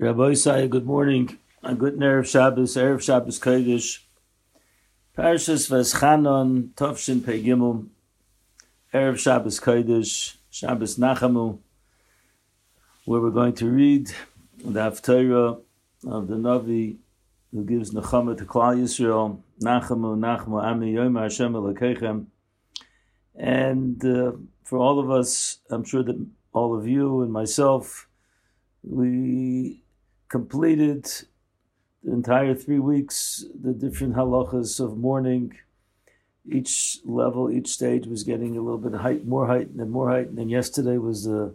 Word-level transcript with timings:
Rabbi 0.00 0.28
Isaiah, 0.28 0.66
good 0.66 0.86
morning. 0.86 1.36
A 1.62 1.74
good 1.74 1.98
Erev 1.98 2.26
Shabbos, 2.26 2.74
Erev 2.74 3.02
Shabbos 3.02 3.38
Kodesh. 3.38 3.98
Parshas 5.14 5.68
Veschanon, 5.68 6.72
Tovshin 6.72 7.22
Pei 7.22 7.44
Gimel. 7.44 7.86
Erev 8.94 9.18
Shabbos 9.18 9.60
Kodesh, 9.60 10.36
Shabbos 10.50 10.96
Nachamu, 10.96 11.58
where 13.04 13.20
we're 13.20 13.28
going 13.28 13.52
to 13.56 13.66
read 13.66 14.10
the 14.64 14.80
Haftarah 14.80 15.60
of 16.06 16.28
the 16.28 16.36
Navi 16.36 16.96
who 17.52 17.62
gives 17.66 17.90
Nechama 17.90 18.38
to 18.38 18.46
Klal 18.46 18.78
Yisrael, 18.80 19.42
Nachamu, 19.60 20.16
Nachamu, 20.18 20.64
Ami 20.64 20.92
Yom 20.92 21.16
Hashem 21.16 21.52
Elokechem. 21.52 22.24
And 23.36 24.02
uh, 24.02 24.32
for 24.64 24.78
all 24.78 24.98
of 24.98 25.10
us, 25.10 25.58
I'm 25.68 25.84
sure 25.84 26.02
that 26.02 26.26
all 26.54 26.74
of 26.74 26.88
you 26.88 27.20
and 27.20 27.30
myself, 27.30 28.08
we 28.82 29.82
completed 30.30 31.04
the 32.02 32.12
entire 32.12 32.54
three 32.54 32.78
weeks, 32.78 33.44
the 33.62 33.74
different 33.74 34.14
halachas 34.14 34.80
of 34.80 34.96
mourning. 34.96 35.58
Each 36.50 36.98
level, 37.04 37.50
each 37.50 37.68
stage 37.68 38.06
was 38.06 38.24
getting 38.24 38.56
a 38.56 38.62
little 38.62 38.78
bit 38.78 38.94
height, 38.94 39.26
more 39.26 39.46
height, 39.46 39.68
and 39.68 39.90
more 39.90 40.08
height. 40.08 40.28
And 40.28 40.50
yesterday 40.50 40.96
was 40.96 41.24
the 41.24 41.54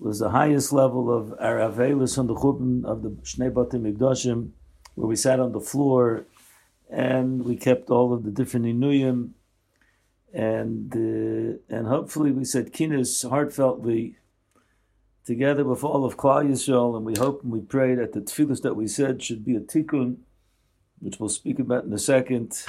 was 0.00 0.18
the 0.18 0.30
highest 0.30 0.72
level 0.72 1.14
of 1.14 1.38
Aravelis 1.38 2.18
on 2.18 2.26
the 2.26 2.34
Churban 2.34 2.84
of 2.86 3.02
the 3.02 3.10
Shnei 3.10 3.52
Batim 3.52 3.82
Mikdashim, 3.82 4.50
where 4.94 5.06
we 5.06 5.14
sat 5.14 5.38
on 5.38 5.52
the 5.52 5.60
floor 5.60 6.24
and 6.88 7.44
we 7.44 7.54
kept 7.54 7.90
all 7.90 8.12
of 8.12 8.24
the 8.24 8.30
different 8.30 8.66
inuyim, 8.66 9.30
and 10.32 10.92
uh, 10.96 11.74
and 11.74 11.86
hopefully 11.86 12.32
we 12.32 12.44
said 12.44 12.72
kinas 12.72 13.28
heartfeltly 13.28 14.14
together 15.24 15.64
with 15.64 15.84
all 15.84 16.04
of 16.04 16.16
Klal 16.16 16.48
Yisrael, 16.48 16.96
and 16.96 17.04
we 17.04 17.14
hope 17.18 17.42
and 17.42 17.52
we 17.52 17.60
pray 17.60 17.94
that 17.94 18.12
the 18.12 18.20
tefillahs 18.20 18.62
that 18.62 18.76
we 18.76 18.86
said 18.86 19.22
should 19.22 19.44
be 19.44 19.56
a 19.56 19.60
tikkun, 19.60 20.16
which 21.00 21.18
we'll 21.18 21.28
speak 21.28 21.58
about 21.58 21.84
in 21.84 21.92
a 21.92 21.98
second, 21.98 22.64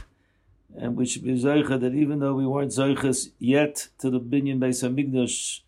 and 0.78 0.96
we 0.96 1.06
should 1.06 1.24
be 1.24 1.32
zeicha 1.32 1.80
that 1.80 1.94
even 1.94 2.20
though 2.20 2.34
we 2.34 2.46
weren't 2.46 2.72
zeichas 2.72 3.32
yet 3.40 3.88
to 4.00 4.10
the 4.10 4.20
binyan 4.20 4.60
beis 4.60 4.84
hamikdash, 4.84 5.62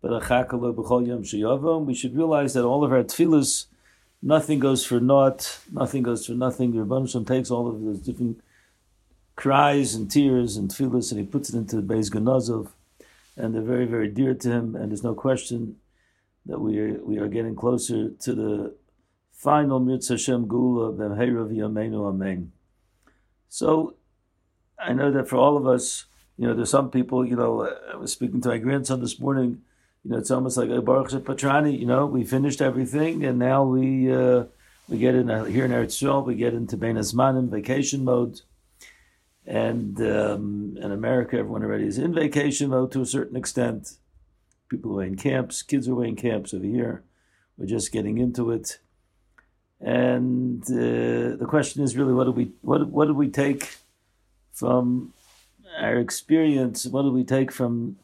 but 0.00 0.12
a 0.12 0.20
b'chol 0.20 1.06
yom 1.06 1.86
we 1.86 1.94
should 1.94 2.16
realize 2.16 2.54
that 2.54 2.64
all 2.64 2.84
of 2.84 2.92
our 2.92 3.02
tefillahs, 3.02 3.66
nothing 4.22 4.58
goes 4.58 4.84
for 4.84 5.00
naught, 5.00 5.58
nothing 5.72 6.02
goes 6.02 6.26
for 6.26 6.32
nothing. 6.32 6.72
The 6.72 6.82
Rebbe 6.82 7.08
Shem 7.08 7.24
takes 7.24 7.50
all 7.50 7.68
of 7.68 7.82
those 7.82 8.00
different 8.00 8.40
cries 9.34 9.94
and 9.94 10.10
tears 10.10 10.56
and 10.56 10.70
tefillahs, 10.70 11.10
and 11.10 11.20
he 11.20 11.26
puts 11.26 11.50
it 11.50 11.56
into 11.56 11.76
the 11.76 11.94
beis 11.94 12.10
ganazov, 12.10 12.68
and 13.36 13.54
they're 13.54 13.62
very, 13.62 13.86
very 13.86 14.08
dear 14.08 14.34
to 14.34 14.50
him, 14.50 14.76
and 14.76 14.90
there's 14.90 15.04
no 15.04 15.14
question 15.14 15.76
that 16.46 16.60
we 16.60 16.78
are, 16.78 16.94
we 17.02 17.18
are 17.18 17.28
getting 17.28 17.54
closer 17.54 18.10
to 18.10 18.34
the 18.34 18.74
final 19.32 19.80
Mitzvah 19.80 20.14
Hashem 20.14 20.46
Gula 20.46 20.92
B'Mheira 20.92 21.50
V'Yameinu 21.50 22.08
Amen. 22.08 22.52
So 23.48 23.94
I 24.78 24.92
know 24.92 25.10
that 25.10 25.28
for 25.28 25.36
all 25.36 25.56
of 25.56 25.66
us, 25.66 26.06
you 26.36 26.46
know, 26.46 26.54
there's 26.54 26.70
some 26.70 26.90
people, 26.90 27.26
you 27.26 27.36
know, 27.36 27.68
I 27.92 27.96
was 27.96 28.12
speaking 28.12 28.40
to 28.42 28.48
my 28.48 28.58
grandson 28.58 29.00
this 29.00 29.18
morning, 29.18 29.62
you 30.04 30.10
know, 30.10 30.18
it's 30.18 30.30
almost 30.30 30.56
like 30.56 30.68
Baruch 30.84 31.10
Patrani, 31.24 31.78
you 31.78 31.86
know, 31.86 32.06
we 32.06 32.24
finished 32.24 32.60
everything 32.60 33.24
and 33.24 33.38
now 33.38 33.64
we 33.64 34.12
uh, 34.12 34.44
we 34.88 34.98
get 34.98 35.14
in 35.14 35.28
here 35.50 35.64
in 35.64 35.72
Eretz 35.72 35.96
Yisrael, 35.96 36.24
we 36.24 36.36
get 36.36 36.54
into 36.54 36.76
Bein 36.76 36.96
Azmanim, 36.96 37.48
vacation 37.48 38.04
mode. 38.04 38.42
And 39.44 40.00
um, 40.00 40.76
in 40.80 40.92
America, 40.92 41.38
everyone 41.38 41.62
already 41.62 41.86
is 41.86 41.98
in 41.98 42.14
vacation 42.14 42.70
mode 42.70 42.92
to 42.92 43.00
a 43.00 43.06
certain 43.06 43.36
extent 43.36 43.96
people 44.68 44.92
away 44.92 45.06
in 45.06 45.16
camps, 45.16 45.62
kids 45.62 45.88
are 45.88 45.92
away 45.92 46.08
in 46.08 46.16
camps 46.16 46.52
over 46.54 46.64
here. 46.64 47.02
We're 47.56 47.66
just 47.66 47.92
getting 47.92 48.18
into 48.18 48.50
it. 48.50 48.78
And 49.80 50.62
uh, 50.64 51.36
the 51.36 51.46
question 51.48 51.82
is 51.82 51.96
really, 51.96 52.14
what 52.14 52.24
do 52.24 52.32
we 52.32 52.52
what 52.62 52.88
what 52.88 53.06
do 53.06 53.14
we 53.14 53.28
take 53.28 53.76
from 54.52 55.12
our 55.78 55.96
experience? 55.96 56.86
What 56.86 57.02
do 57.02 57.12
we 57.12 57.24
take 57.24 57.52
from 57.52 57.96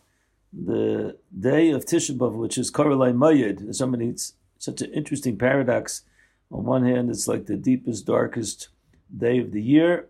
the 0.53 1.17
day 1.39 1.71
of 1.71 1.87
Tisha 1.87 2.17
B'av, 2.17 2.35
which 2.35 2.59
is 2.59 2.71
Karalai 2.71 3.15
Mayid? 3.15 3.75
So 3.75 3.87
many, 3.87 4.09
it's 4.09 4.35
such 4.59 4.83
an 4.83 4.93
interesting 4.93 5.39
paradox. 5.39 6.03
On 6.51 6.65
one 6.65 6.85
hand, 6.85 7.09
it's 7.09 7.27
like 7.27 7.47
the 7.47 7.57
deepest, 7.57 8.05
darkest 8.07 8.69
day 9.17 9.39
of 9.39 9.53
the 9.53 9.63
year, 9.63 10.09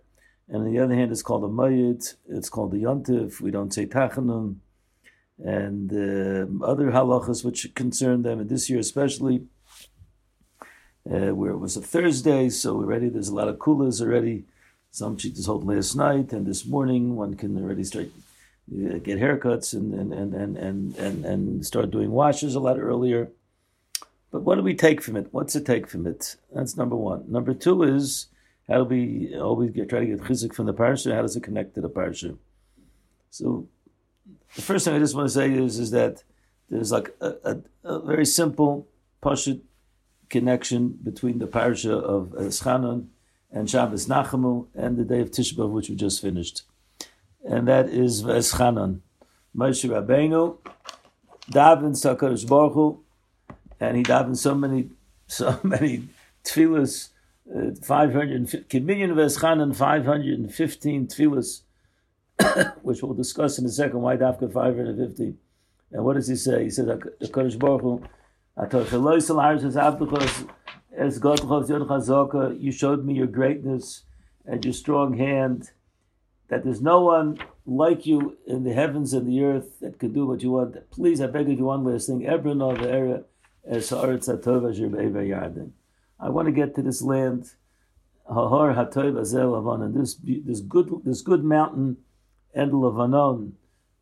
and 0.49 0.65
on 0.65 0.73
the 0.73 0.81
other 0.81 0.95
hand, 0.95 1.13
it's 1.13 1.23
called 1.23 1.45
a 1.45 1.49
Mayid. 1.49 2.15
It's 2.29 2.49
called 2.49 2.73
the 2.73 2.83
Yontif. 2.83 3.41
We 3.41 3.53
don't 3.53 3.73
say 3.73 3.87
Tachanun 3.87 4.57
and 5.45 5.91
uh, 5.93 6.65
other 6.65 6.91
halachas 6.91 7.45
which 7.45 7.75
concern 7.75 8.23
them, 8.23 8.41
and 8.41 8.49
this 8.49 8.71
year 8.71 8.79
especially, 8.79 9.45
uh, 11.11 11.35
where 11.35 11.51
it 11.51 11.59
was 11.59 11.77
a 11.77 11.83
Thursday, 11.83 12.49
so 12.49 12.77
already 12.77 13.09
there's 13.09 13.29
a 13.29 13.35
lot 13.35 13.49
of 13.49 13.57
kulas 13.57 14.01
already. 14.01 14.45
Some 14.91 15.17
chittas 15.17 15.47
hold 15.47 15.65
last 15.65 15.97
night, 15.97 16.33
and 16.33 16.47
this 16.47 16.67
morning 16.67 17.17
one 17.17 17.35
can 17.35 17.57
already 17.57 17.85
start 17.85 18.09
uh, 18.71 18.99
get 18.99 19.19
haircuts 19.19 19.73
and 19.73 19.95
and, 19.95 20.13
and, 20.13 20.35
and, 20.35 20.57
and, 20.57 20.97
and 20.97 21.25
and 21.25 21.67
start 21.67 21.91
doing 21.91 22.11
washes 22.11 22.55
a 22.55 22.61
lot 22.61 22.79
earlier. 22.79 23.31
But 24.31 24.43
what 24.43 24.57
do 24.57 24.63
we 24.63 24.75
take 24.75 25.03
from 25.03 25.17
it? 25.17 25.29
What's 25.31 25.53
to 25.55 25.61
take 25.61 25.87
from 25.89 26.07
it? 26.07 26.37
That's 26.55 26.77
number 26.77 26.97
one. 26.97 27.31
Number 27.31 27.53
two 27.53 27.83
is 27.83 28.29
how 28.69 28.79
do 28.79 28.85
we 28.85 29.37
always 29.39 29.71
get, 29.71 29.91
try 29.91 30.01
to 30.01 30.07
get 30.07 30.21
chizik 30.21 30.55
from 30.55 30.67
the 30.67 30.75
parsha? 30.75 31.15
How 31.15 31.23
does 31.23 31.37
it 31.37 31.43
connect 31.43 31.75
to 31.75 31.81
the 31.81 31.91
parsha? 31.91 32.39
So 33.31 33.69
the 34.55 34.63
first 34.63 34.85
thing 34.85 34.95
I 34.95 34.99
just 34.99 35.15
want 35.15 35.29
to 35.29 35.35
say 35.35 35.53
is, 35.53 35.79
is 35.79 35.91
that 35.93 36.23
there's 36.69 36.93
like 36.93 37.15
a, 37.21 37.35
a, 37.45 37.57
a 37.85 38.01
very 38.01 38.27
simple 38.27 38.89
pashut 39.23 39.61
connection 40.29 40.99
between 41.03 41.39
the 41.39 41.47
parsha 41.47 41.93
of 41.93 42.31
Eschanon 42.31 43.09
and 43.51 43.69
Shabbos 43.69 44.07
Nachamu 44.07 44.67
and 44.75 44.97
the 44.97 45.05
day 45.05 45.21
of 45.21 45.31
Tisha 45.31 45.69
which 45.69 45.91
we 45.91 45.95
just 45.95 46.21
finished. 46.21 46.63
And 47.45 47.69
that 47.69 47.89
is 47.89 48.23
Eschanon. 48.23 49.01
Moshe 49.57 49.89
Rabbeinu 49.89 50.57
davens 51.51 52.01
Takadosh 52.03 52.49
Baruch 52.49 52.73
Hu, 52.73 53.01
and 53.79 53.97
he 53.97 54.03
davens 54.03 54.39
so 54.39 54.55
many, 54.55 54.89
so 55.27 55.61
many 55.63 56.09
tefillas, 56.45 57.11
uh, 57.55 57.75
550, 57.83 58.81
million 58.81 59.11
of 59.11 59.19
Eschanon, 59.19 59.77
515 59.77 61.07
tefillas, 61.09 61.61
which 62.83 63.03
we'll 63.03 63.15
discuss 63.15 63.59
in 63.59 63.67
a 63.67 63.69
second, 63.69 64.01
why 64.01 64.17
Dafka 64.17 64.53
550. 64.53 65.35
And 65.93 66.05
what 66.05 66.15
does 66.15 66.29
he 66.29 66.37
say? 66.37 66.65
He 66.65 66.71
says, 66.71 66.87
the 66.87 67.29
Kodesh 67.29 67.59
Baruch 67.59 67.83
Hu, 67.83 68.03
you 72.59 72.73
showed 72.73 73.05
me 73.05 73.15
your 73.15 73.27
greatness 73.27 74.03
and 74.45 74.65
your 74.65 74.75
strong 74.75 75.17
hand, 75.17 75.71
that 76.49 76.65
there's 76.65 76.83
no 76.83 77.01
one 77.03 77.39
like 77.65 78.07
you 78.07 78.37
in 78.47 78.65
the 78.65 78.75
heavens 78.75 79.13
and 79.13 79.27
the 79.27 79.43
earth 79.43 79.81
that 79.81 79.99
could 79.99 80.13
do 80.15 80.27
what 80.27 80.43
you 80.43 80.51
want. 80.53 80.91
Please, 80.91 81.21
I 81.21 81.27
beg 81.29 81.49
of 81.49 81.59
you 81.59 81.65
one 81.65 81.85
last 81.85 82.07
thing. 82.09 82.29
I 82.29 82.35
want 86.29 86.47
to 86.47 86.53
get 86.53 86.75
to 86.75 86.83
this 86.83 87.03
land, 87.03 87.51
and 88.29 89.95
this, 89.95 90.15
this 90.23 90.61
good, 90.61 90.91
this 91.05 91.23
good 91.23 91.45
mountain 91.45 91.97
and 92.55 92.73
Levanon. 92.73 93.53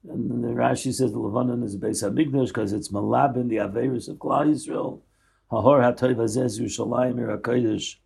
And 0.09 0.43
the 0.43 0.49
Rashi 0.49 0.95
says 0.95 1.13
the 1.13 1.19
Levanon 1.19 1.63
is 1.63 1.75
a 1.75 1.79
base 1.79 2.03
Hamikdash 2.03 2.49
because 2.49 2.73
it's 2.73 2.91
Malabin, 2.91 3.49
the 3.49 3.57
Averis 3.57 4.09
of 4.09 4.17
Klal 4.17 4.47
Yisrael. 4.47 5.01
Hahor 5.51 5.81
er 5.81 5.93
Kodesh. 5.93 7.97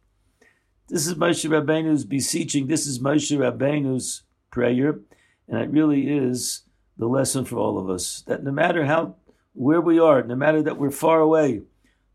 This 0.88 1.06
is 1.06 1.14
Moshe 1.14 1.48
Rabbeinu's 1.48 2.04
beseeching. 2.04 2.66
This 2.66 2.86
is 2.86 2.98
Moshe 2.98 3.36
Rabbeinu's 3.36 4.22
prayer, 4.50 5.00
and 5.48 5.60
it 5.60 5.70
really 5.70 6.08
is 6.08 6.62
the 6.96 7.06
lesson 7.06 7.44
for 7.44 7.56
all 7.56 7.78
of 7.78 7.90
us. 7.90 8.22
That 8.26 8.44
no 8.44 8.50
matter 8.50 8.86
how 8.86 9.16
where 9.52 9.80
we 9.80 9.98
are, 9.98 10.22
no 10.22 10.34
matter 10.34 10.62
that 10.62 10.78
we're 10.78 10.90
far 10.90 11.20
away, 11.20 11.62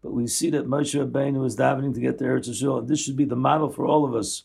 but 0.01 0.11
we 0.11 0.28
see 0.28 0.50
that 0.50 0.67
Moshe 0.67 1.00
Rabbeinu 1.00 1.46
is 1.46 1.57
davening 1.57 1.94
to 1.94 2.00
get 2.00 2.17
to 2.19 2.25
Eretz 2.25 2.49
Yisrael, 2.49 2.79
and 2.79 2.87
this 2.87 2.99
should 2.99 3.17
be 3.17 3.26
the 3.26 3.35
model 3.35 3.70
for 3.70 3.85
all 3.85 4.05
of 4.05 4.16
us 4.16 4.43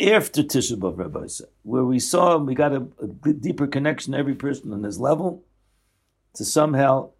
after 0.00 0.42
Tisha 0.42 0.76
B'av, 0.76 0.98
Rabbi 0.98 1.26
where 1.62 1.84
we 1.84 1.98
saw 1.98 2.38
we 2.38 2.54
got 2.54 2.72
a, 2.72 2.86
a, 3.00 3.32
deeper 3.32 3.66
connection 3.66 4.14
every 4.14 4.34
person 4.34 4.72
on 4.72 4.82
his 4.82 4.98
level 4.98 5.44
to 6.34 6.44
somehow 6.44 7.10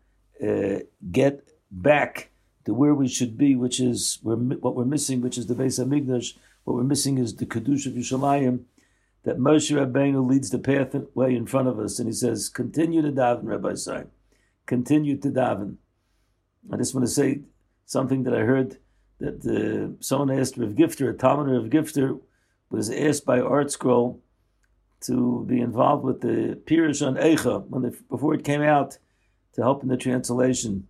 uh, 0.43 0.79
get 1.11 1.47
back 1.71 2.31
to 2.65 2.75
where 2.75 2.95
we 2.95 3.09
should 3.09 3.37
be, 3.37 3.55
which 3.55 3.81
is 3.81 4.19
we're, 4.23 4.37
what 4.37 4.75
we're 4.75 4.85
missing, 4.85 5.21
which 5.21 5.39
is 5.39 5.47
the 5.47 5.55
Beis 5.55 5.85
Hamikdash. 5.85 6.37
What 6.65 6.77
we're 6.77 6.83
missing 6.83 7.19
is 7.19 7.37
the 7.37 7.47
Kedusha 7.47 7.87
of 7.87 7.95
Yerushalayim, 7.95 8.65
that 9.25 9.39
Moshe 9.39 9.71
Rabbeinu 9.75 10.27
leads 10.27 10.51
the 10.51 10.59
pathway 10.59 11.35
in 11.35 11.47
front 11.47 11.69
of 11.69 11.79
us, 11.79 11.99
and 11.99 12.09
he 12.09 12.13
says, 12.13 12.49
continue 12.49 13.03
to 13.03 13.13
daven, 13.13 13.45
Rabbi 13.45 13.75
Sai. 13.75 14.05
Continue 14.67 15.17
to 15.19 15.29
daven. 15.29 15.77
I 16.73 16.77
just 16.77 16.95
want 16.95 17.07
to 17.07 17.13
say 17.13 17.41
something 17.87 18.23
that 18.25 18.35
I 18.35 18.41
heard 18.41 18.79
that 19.19 19.45
uh, 19.45 20.01
someone 20.03 20.31
asked 20.31 20.57
Rav 20.57 20.71
Gifter, 20.71 21.11
a 21.11 21.13
Talmud 21.13 21.49
Rav 21.49 21.71
Gifter, 21.71 22.21
was 22.71 22.91
asked 22.91 23.27
by 23.27 23.41
ArtScroll 23.41 24.19
to 25.03 25.45
be 25.49 25.61
involved 25.61 26.05
with 26.05 26.21
the 26.21 26.59
Pirush 26.67 27.07
on 27.07 27.17
Eicha 27.17 27.67
when 27.69 27.95
before 28.09 28.35
it 28.35 28.45
came 28.45 28.63
out 28.63 28.99
to 29.55 29.63
help 29.63 29.83
in 29.83 29.89
the 29.89 29.97
translation. 29.97 30.87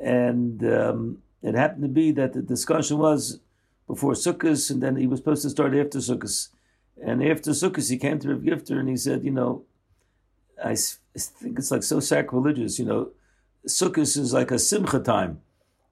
And 0.00 0.64
um, 0.64 1.18
it 1.42 1.54
happened 1.54 1.82
to 1.82 1.88
be 1.88 2.12
that 2.12 2.32
the 2.32 2.42
discussion 2.42 2.98
was 2.98 3.40
before 3.86 4.12
Sukkot, 4.12 4.70
and 4.70 4.82
then 4.82 4.96
he 4.96 5.06
was 5.06 5.20
supposed 5.20 5.42
to 5.42 5.50
start 5.50 5.74
after 5.74 5.98
Sukkot. 5.98 6.48
And 7.04 7.22
after 7.22 7.50
Sukkot, 7.50 7.88
he 7.88 7.98
came 7.98 8.18
to 8.20 8.28
Rav 8.28 8.42
Gifter 8.42 8.78
and 8.78 8.88
he 8.88 8.96
said, 8.96 9.24
you 9.24 9.30
know, 9.30 9.64
I 10.62 10.76
think 10.76 11.58
it's 11.58 11.70
like 11.70 11.82
so 11.82 12.00
sacrilegious, 12.00 12.78
you 12.78 12.84
know, 12.84 13.10
Sukkot 13.66 14.16
is 14.16 14.32
like 14.32 14.50
a 14.50 14.58
simcha 14.58 14.98
time, 14.98 15.40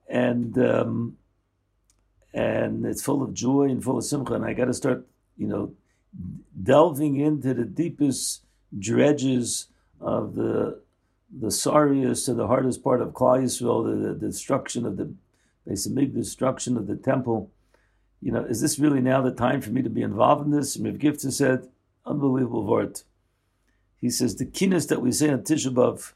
and 0.08 0.58
um, 0.58 1.16
and 2.34 2.84
it's 2.84 3.02
full 3.02 3.22
of 3.22 3.32
joy 3.32 3.64
and 3.64 3.82
full 3.82 3.98
of 3.98 4.04
simcha, 4.04 4.34
and 4.34 4.44
I 4.44 4.54
got 4.54 4.64
to 4.66 4.74
start, 4.74 5.06
you 5.40 5.46
know, 5.46 5.72
delving 6.62 7.16
into 7.16 7.54
the 7.54 7.64
deepest 7.64 8.44
dredges 8.78 9.68
of 10.00 10.34
the 10.34 10.80
the 11.32 11.50
sorriest 11.50 12.26
to 12.26 12.34
the 12.34 12.48
hardest 12.48 12.82
part 12.82 13.00
of 13.00 13.10
Klal 13.10 13.40
Yisrael, 13.40 13.84
the, 13.84 14.08
the 14.08 14.14
destruction 14.14 14.84
of 14.84 14.96
the 14.96 15.14
basic 15.66 16.12
destruction 16.12 16.76
of 16.76 16.88
the 16.88 16.96
temple. 16.96 17.50
You 18.20 18.32
know, 18.32 18.44
is 18.44 18.60
this 18.60 18.80
really 18.80 19.00
now 19.00 19.22
the 19.22 19.30
time 19.30 19.60
for 19.60 19.70
me 19.70 19.80
to 19.82 19.88
be 19.88 20.02
involved 20.02 20.44
in 20.44 20.50
this? 20.50 20.74
And 20.74 20.84
Rav 20.84 20.96
Gifter 20.96 21.32
said, 21.32 21.68
unbelievable 22.04 22.66
word. 22.66 23.02
He 23.96 24.10
says 24.10 24.36
the 24.36 24.44
kinas 24.44 24.88
that 24.88 25.00
we 25.00 25.12
say 25.12 25.30
on 25.30 25.42
Tisha 25.42 25.72
B'av 25.72 26.12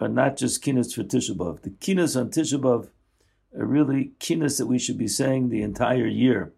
are 0.00 0.08
not 0.08 0.38
just 0.38 0.64
kinas 0.64 0.94
for 0.94 1.02
Tisha 1.02 1.36
B'av. 1.36 1.60
The 1.60 1.70
kinas 1.70 2.18
on 2.18 2.30
Tisha 2.30 2.58
B'av 2.58 2.88
are 3.58 3.66
really 3.66 4.12
kinas 4.20 4.56
that 4.56 4.66
we 4.66 4.78
should 4.78 4.96
be 4.96 5.08
saying 5.08 5.50
the 5.50 5.60
entire 5.60 6.06
year. 6.06 6.54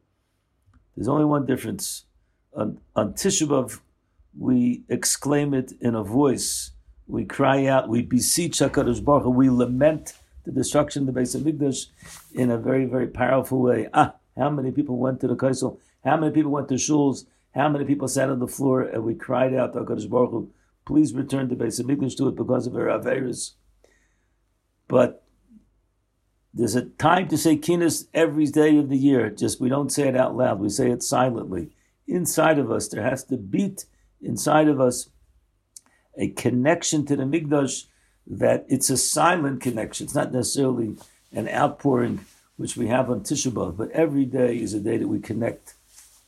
There's 0.99 1.07
only 1.07 1.27
one 1.27 1.47
difference. 1.47 2.07
On, 2.55 2.81
on 2.97 3.15
we 4.37 4.83
exclaim 4.89 5.55
it 5.55 5.73
in 5.81 5.95
a 5.95 6.03
voice 6.03 6.73
we 7.07 7.25
cry 7.25 7.67
out, 7.67 7.89
we 7.89 8.03
beseech 8.03 8.59
HaKadosh 8.59 9.05
Baruch 9.05 9.23
Hu, 9.23 9.31
we 9.31 9.49
lament 9.49 10.15
the 10.45 10.51
destruction 10.51 11.09
of 11.09 11.15
the 11.15 11.21
Beis 11.21 11.41
Hamikdash 11.41 11.87
in 12.35 12.51
a 12.51 12.59
very, 12.59 12.85
very 12.85 13.07
powerful 13.07 13.61
way. 13.61 13.89
Ah, 13.95 14.15
how 14.37 14.51
many 14.51 14.73
people 14.73 14.99
went 14.99 15.21
to 15.21 15.29
the 15.29 15.37
Kaisel? 15.37 15.79
How 16.05 16.17
many 16.17 16.33
people 16.33 16.51
went 16.51 16.69
to 16.69 16.75
shuls? 16.75 17.27
How 17.55 17.69
many 17.69 17.85
people 17.85 18.09
sat 18.09 18.29
on 18.29 18.41
the 18.41 18.49
floor 18.49 18.83
and 18.83 19.05
we 19.05 19.15
cried 19.15 19.55
out 19.55 19.75
to 19.75 19.81
HaKadosh 19.81 20.11
Baruch 20.11 20.31
Hu, 20.33 20.51
please 20.85 21.15
return 21.15 21.47
the 21.47 21.55
Beis 21.55 21.81
Hamikdash 21.81 22.17
to 22.17 22.27
it 22.27 22.35
because 22.35 22.67
of 22.67 22.75
our 22.75 22.87
Averis. 22.87 23.53
But 24.89 25.18
there's 26.59 26.75
a 26.75 26.87
time 26.87 27.29
to 27.29 27.39
say 27.39 27.57
kinas 27.57 28.09
every 28.13 28.47
day 28.47 28.77
of 28.79 28.89
the 28.89 28.99
year. 28.99 29.31
Just 29.31 29.61
we 29.61 29.69
don't 29.69 29.93
say 29.93 30.09
it 30.09 30.17
out 30.17 30.37
loud. 30.37 30.59
We 30.59 30.69
say 30.69 30.91
it 30.91 31.05
silently. 31.05 31.71
Inside 32.09 32.59
of 32.59 32.71
us, 32.71 32.89
there 32.89 33.05
has 33.05 33.23
to 33.25 33.37
beat 33.37 33.87
inside 34.21 34.67
of 34.67 34.81
us 34.81 35.09
a 36.17 36.31
connection 36.31 37.07
to 37.07 37.15
the 37.15 37.23
Migdash 37.23 37.85
that 38.27 38.67
it's 38.69 38.91
a 38.91 38.97
silent 38.97 39.61
connection. 39.61 40.05
It's 40.05 40.17
not 40.17 40.33
necessarily 40.33 40.97
an 41.33 41.49
outpouring 41.49 42.27
which 42.57 42.77
we 42.77 42.89
have 42.89 43.09
on 43.09 43.21
Tisha 43.21 43.53
B'Av, 43.53 43.77
but 43.77 43.93
every 43.93 44.25
day 44.25 44.59
is 44.59 44.75
a 44.75 44.81
day 44.81 44.97
that 44.99 45.07
we 45.07 45.21
connect 45.21 45.75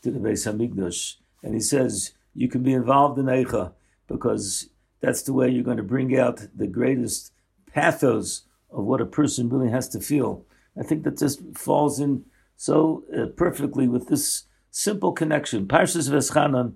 to 0.03 0.12
the 0.12 0.21
Beis 0.21 0.47
Hamikdash. 0.47 1.17
And 1.43 1.55
he 1.55 1.61
says 1.61 2.12
you 2.37 2.49
can 2.49 2.62
be 2.62 2.73
involved 2.73 3.19
in 3.19 3.26
Eicha 3.26 3.73
because 4.06 4.69
that's 5.00 5.23
the 5.23 5.33
way 5.33 5.49
you're 5.49 5.65
going 5.65 5.76
to 5.76 5.83
bring 5.83 6.17
out 6.17 6.47
the 6.55 6.69
greatest 6.69 7.33
pathos 7.73 8.44
of 8.72 8.84
what 8.84 9.00
a 9.00 9.06
person 9.06 9.49
really 9.49 9.70
has 9.70 9.88
to 9.90 10.00
feel. 10.00 10.44
I 10.78 10.82
think 10.82 11.05
that 11.05 11.19
just 11.19 11.40
falls 11.55 12.00
in 12.00 12.25
so 12.56 13.05
uh, 13.17 13.26
perfectly 13.37 13.88
with 13.88 14.08
this 14.08 14.44
simple 14.70 15.12
connection. 15.12 15.67
Parshas 15.67 16.08
Veschanan 16.11 16.75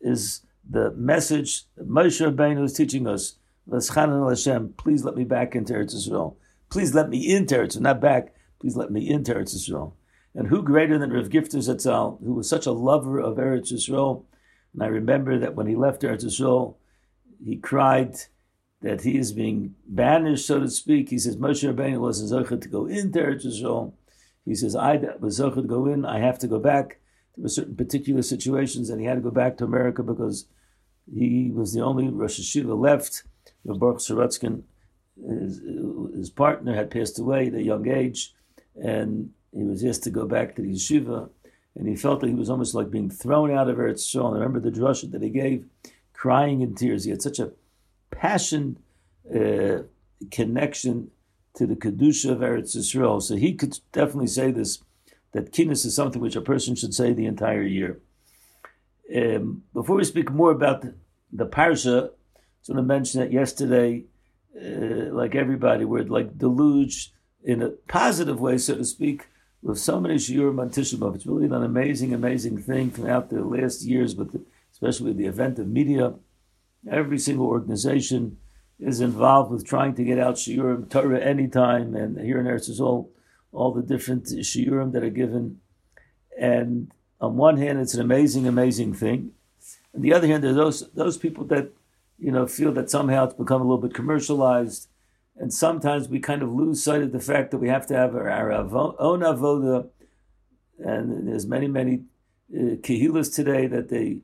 is 0.00 0.42
the 0.68 0.92
message 0.92 1.64
that 1.76 1.88
Moshe 1.88 2.20
Rabbeinu 2.24 2.64
is 2.64 2.72
teaching 2.72 3.06
us, 3.06 3.34
V'schanan 3.68 4.28
Hashem, 4.28 4.74
please 4.76 5.04
let 5.04 5.16
me 5.16 5.24
back 5.24 5.54
into 5.54 5.74
Eretz 5.74 5.94
Yisrael. 5.94 6.36
Please 6.70 6.94
let 6.94 7.08
me 7.08 7.34
into 7.34 7.54
Eretz, 7.56 7.78
not 7.80 8.00
back, 8.00 8.34
please 8.60 8.76
let 8.76 8.90
me 8.90 9.08
into 9.08 9.34
Eretz 9.34 9.54
Yisrael. 9.54 9.92
And 10.34 10.48
who 10.48 10.62
greater 10.62 10.98
than 10.98 11.12
Rav 11.12 11.28
Gifter 11.28 11.58
Zatzal, 11.58 12.22
who 12.22 12.34
was 12.34 12.48
such 12.48 12.66
a 12.66 12.72
lover 12.72 13.18
of 13.18 13.36
Eretz 13.36 13.72
Yisrael, 13.72 14.24
and 14.72 14.82
I 14.82 14.86
remember 14.86 15.38
that 15.38 15.54
when 15.54 15.66
he 15.66 15.74
left 15.74 16.02
Eretz 16.02 16.24
Yisrael, 16.24 16.76
he 17.44 17.56
cried 17.56 18.16
that 18.80 19.02
he 19.02 19.18
is 19.18 19.32
being 19.32 19.74
banished, 19.86 20.46
so 20.46 20.60
to 20.60 20.70
speak. 20.70 21.10
He 21.10 21.18
says, 21.18 21.36
Moshe 21.36 21.68
Rabbeinu 21.68 21.98
wasn't 21.98 22.62
to 22.62 22.68
go 22.68 22.86
into 22.86 23.18
Eretz 23.18 23.44
Yisrael. 23.44 23.92
He 24.44 24.54
says, 24.54 24.76
I 24.76 24.96
was 25.18 25.40
Zochah 25.40 25.56
to 25.56 25.62
go 25.62 25.86
in, 25.86 26.04
I 26.04 26.20
have 26.20 26.38
to 26.40 26.46
go 26.46 26.58
back. 26.58 27.00
There 27.36 27.42
were 27.42 27.48
certain 27.48 27.76
particular 27.76 28.22
situations, 28.22 28.88
and 28.88 29.00
he 29.00 29.06
had 29.06 29.16
to 29.16 29.20
go 29.20 29.30
back 29.30 29.56
to 29.58 29.64
America 29.64 30.02
because 30.02 30.46
he 31.12 31.50
was 31.52 31.72
the 31.72 31.80
only 31.80 32.08
Rosh 32.08 32.40
Hashiva 32.40 32.78
left. 32.78 33.24
Baruch 33.64 33.98
Sorotzkin, 33.98 34.62
his, 35.28 35.60
his, 36.14 36.30
partner, 36.30 36.74
had 36.74 36.90
passed 36.90 37.18
away 37.18 37.48
at 37.48 37.54
a 37.54 37.62
young 37.62 37.86
age, 37.88 38.34
and 38.76 39.30
he 39.52 39.64
was 39.64 39.84
asked 39.84 40.04
to 40.04 40.10
go 40.10 40.26
back 40.26 40.54
to 40.56 40.62
the 40.62 40.72
yeshiva, 40.72 41.28
and 41.74 41.88
he 41.88 41.96
felt 41.96 42.20
that 42.20 42.28
he 42.28 42.34
was 42.34 42.48
almost 42.48 42.74
like 42.74 42.90
being 42.90 43.10
thrown 43.10 43.50
out 43.50 43.68
of 43.68 43.76
Eretz 43.76 44.00
Yisrael. 44.00 44.30
I 44.30 44.38
remember 44.38 44.60
the 44.60 44.70
drasha 44.70 45.10
that 45.10 45.22
he 45.22 45.28
gave, 45.28 45.66
crying 46.12 46.62
in 46.62 46.74
tears. 46.74 47.04
He 47.04 47.10
had 47.10 47.20
such 47.20 47.38
a 47.38 47.52
passion 48.10 48.78
uh, 49.34 49.82
connection 50.30 51.10
to 51.54 51.66
the 51.66 51.76
kedusha 51.76 52.30
of 52.30 52.38
Eretz 52.38 52.76
Yisrael. 52.76 53.22
So 53.22 53.36
he 53.36 53.54
could 53.54 53.78
definitely 53.92 54.28
say 54.28 54.50
this 54.50 54.82
that 55.32 55.52
kinnis 55.52 55.84
is 55.84 55.94
something 55.94 56.22
which 56.22 56.36
a 56.36 56.40
person 56.40 56.74
should 56.74 56.94
say 56.94 57.12
the 57.12 57.26
entire 57.26 57.62
year. 57.62 58.00
Um, 59.14 59.64
before 59.74 59.96
we 59.96 60.04
speak 60.04 60.30
more 60.30 60.50
about 60.50 60.82
the, 60.82 60.94
the 61.32 61.46
parsha, 61.46 62.08
I 62.08 62.40
just 62.60 62.70
want 62.70 62.78
to 62.78 62.82
mention 62.82 63.20
that 63.20 63.32
yesterday, 63.32 64.04
uh, 64.56 65.12
like 65.12 65.34
everybody, 65.34 65.84
we're 65.84 66.04
like 66.04 66.38
deluge 66.38 67.12
in 67.44 67.62
a 67.62 67.70
positive 67.88 68.40
way, 68.40 68.58
so 68.58 68.76
to 68.76 68.84
speak, 68.84 69.26
with 69.62 69.78
so 69.78 70.00
many 70.00 70.14
shiurim 70.16 70.60
on 70.60 70.70
Tisha 70.70 70.96
B'av. 70.96 71.14
It's 71.14 71.26
really 71.26 71.46
an 71.46 71.52
amazing, 71.52 72.14
amazing 72.14 72.58
thing 72.58 72.90
throughout 72.90 73.30
the 73.30 73.42
last 73.42 73.82
years, 73.82 74.14
the, 74.14 74.40
especially 74.72 75.08
with 75.08 75.16
the 75.16 75.26
event 75.26 75.58
of 75.58 75.68
media. 75.68 76.14
Every 76.90 77.18
single 77.18 77.46
organization 77.46 78.38
is 78.78 79.00
involved 79.00 79.50
with 79.50 79.66
trying 79.66 79.94
to 79.96 80.04
get 80.04 80.18
out 80.18 80.36
shiurim 80.36 80.88
Torah 80.88 81.20
anytime, 81.20 81.94
and 81.94 82.18
here 82.20 82.40
in 82.40 82.46
Eretz 82.46 82.68
is 82.68 82.80
all 82.80 83.10
all 83.50 83.72
the 83.72 83.82
different 83.82 84.24
shiurim 84.24 84.92
that 84.92 85.02
are 85.02 85.10
given, 85.10 85.60
and 86.38 86.92
on 87.20 87.36
one 87.36 87.56
hand, 87.56 87.80
it's 87.80 87.94
an 87.94 88.00
amazing, 88.00 88.46
amazing 88.46 88.94
thing. 88.94 89.32
On 89.94 90.02
the 90.02 90.12
other 90.12 90.26
hand, 90.26 90.44
there's 90.44 90.56
those 90.56 90.90
those 90.92 91.16
people 91.18 91.44
that 91.46 91.70
you 92.18 92.30
know 92.30 92.46
feel 92.46 92.72
that 92.72 92.90
somehow 92.90 93.24
it's 93.24 93.34
become 93.34 93.60
a 93.60 93.64
little 93.64 93.82
bit 93.82 93.94
commercialized, 93.94 94.88
and 95.36 95.52
sometimes 95.52 96.08
we 96.08 96.20
kind 96.20 96.42
of 96.42 96.52
lose 96.52 96.82
sight 96.82 97.02
of 97.02 97.12
the 97.12 97.20
fact 97.20 97.50
that 97.50 97.58
we 97.58 97.68
have 97.68 97.86
to 97.86 97.94
have 97.94 98.14
our, 98.14 98.30
our 98.30 98.52
own 98.52 99.20
avoda. 99.20 99.88
And 100.78 101.26
there's 101.26 101.46
many, 101.46 101.66
many 101.66 102.04
uh, 102.56 102.76
today 102.82 103.66
that 103.66 103.88
they, 103.88 104.18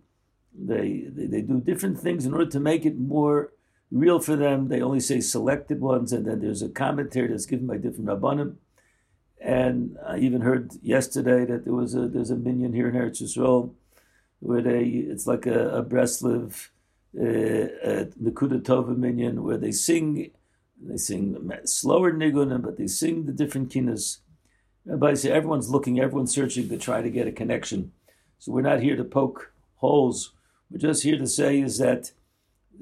they 0.54 1.04
they 1.08 1.26
they 1.26 1.42
do 1.42 1.60
different 1.60 1.98
things 1.98 2.24
in 2.24 2.32
order 2.32 2.50
to 2.50 2.60
make 2.60 2.86
it 2.86 2.98
more 2.98 3.52
real 3.90 4.20
for 4.20 4.36
them. 4.36 4.68
They 4.68 4.80
only 4.80 5.00
say 5.00 5.20
selected 5.20 5.80
ones, 5.80 6.12
and 6.12 6.26
then 6.26 6.40
there's 6.40 6.62
a 6.62 6.68
commentary 6.68 7.28
that's 7.28 7.46
given 7.46 7.66
by 7.66 7.76
different 7.76 8.06
rabbanim. 8.06 8.56
And 9.40 9.98
I 10.06 10.18
even 10.18 10.40
heard 10.40 10.72
yesterday 10.82 11.44
that 11.44 11.64
there 11.64 11.74
was 11.74 11.94
a 11.94 12.08
there's 12.08 12.30
a 12.30 12.36
minyan 12.36 12.72
here 12.72 12.88
in 12.88 12.94
Eretz 12.94 13.22
Yisrael 13.22 13.74
where 14.40 14.62
they 14.62 14.84
it's 14.84 15.26
like 15.26 15.46
a, 15.46 15.68
a 15.70 15.82
Breslev 15.82 16.68
uh, 17.18 17.22
a 17.22 18.06
Nakuda 18.22 18.60
Tova 18.60 18.96
minyan 18.96 19.42
where 19.42 19.58
they 19.58 19.72
sing 19.72 20.30
they 20.80 20.96
sing 20.96 21.50
slower 21.64 22.12
nigunim, 22.12 22.62
but 22.62 22.76
they 22.76 22.86
sing 22.86 23.26
the 23.26 23.32
different 23.32 23.70
kinas. 23.70 24.18
Everybody 24.86 25.16
say 25.16 25.30
everyone's 25.30 25.70
looking, 25.70 25.98
everyone's 25.98 26.34
searching 26.34 26.68
to 26.68 26.76
try 26.76 27.00
to 27.00 27.10
get 27.10 27.28
a 27.28 27.32
connection. 27.32 27.92
So 28.38 28.52
we're 28.52 28.62
not 28.62 28.80
here 28.80 28.96
to 28.96 29.04
poke 29.04 29.52
holes. 29.76 30.32
We're 30.74 30.80
just 30.80 31.04
here 31.04 31.18
to 31.18 31.28
say 31.28 31.60
is 31.60 31.78
that 31.78 32.10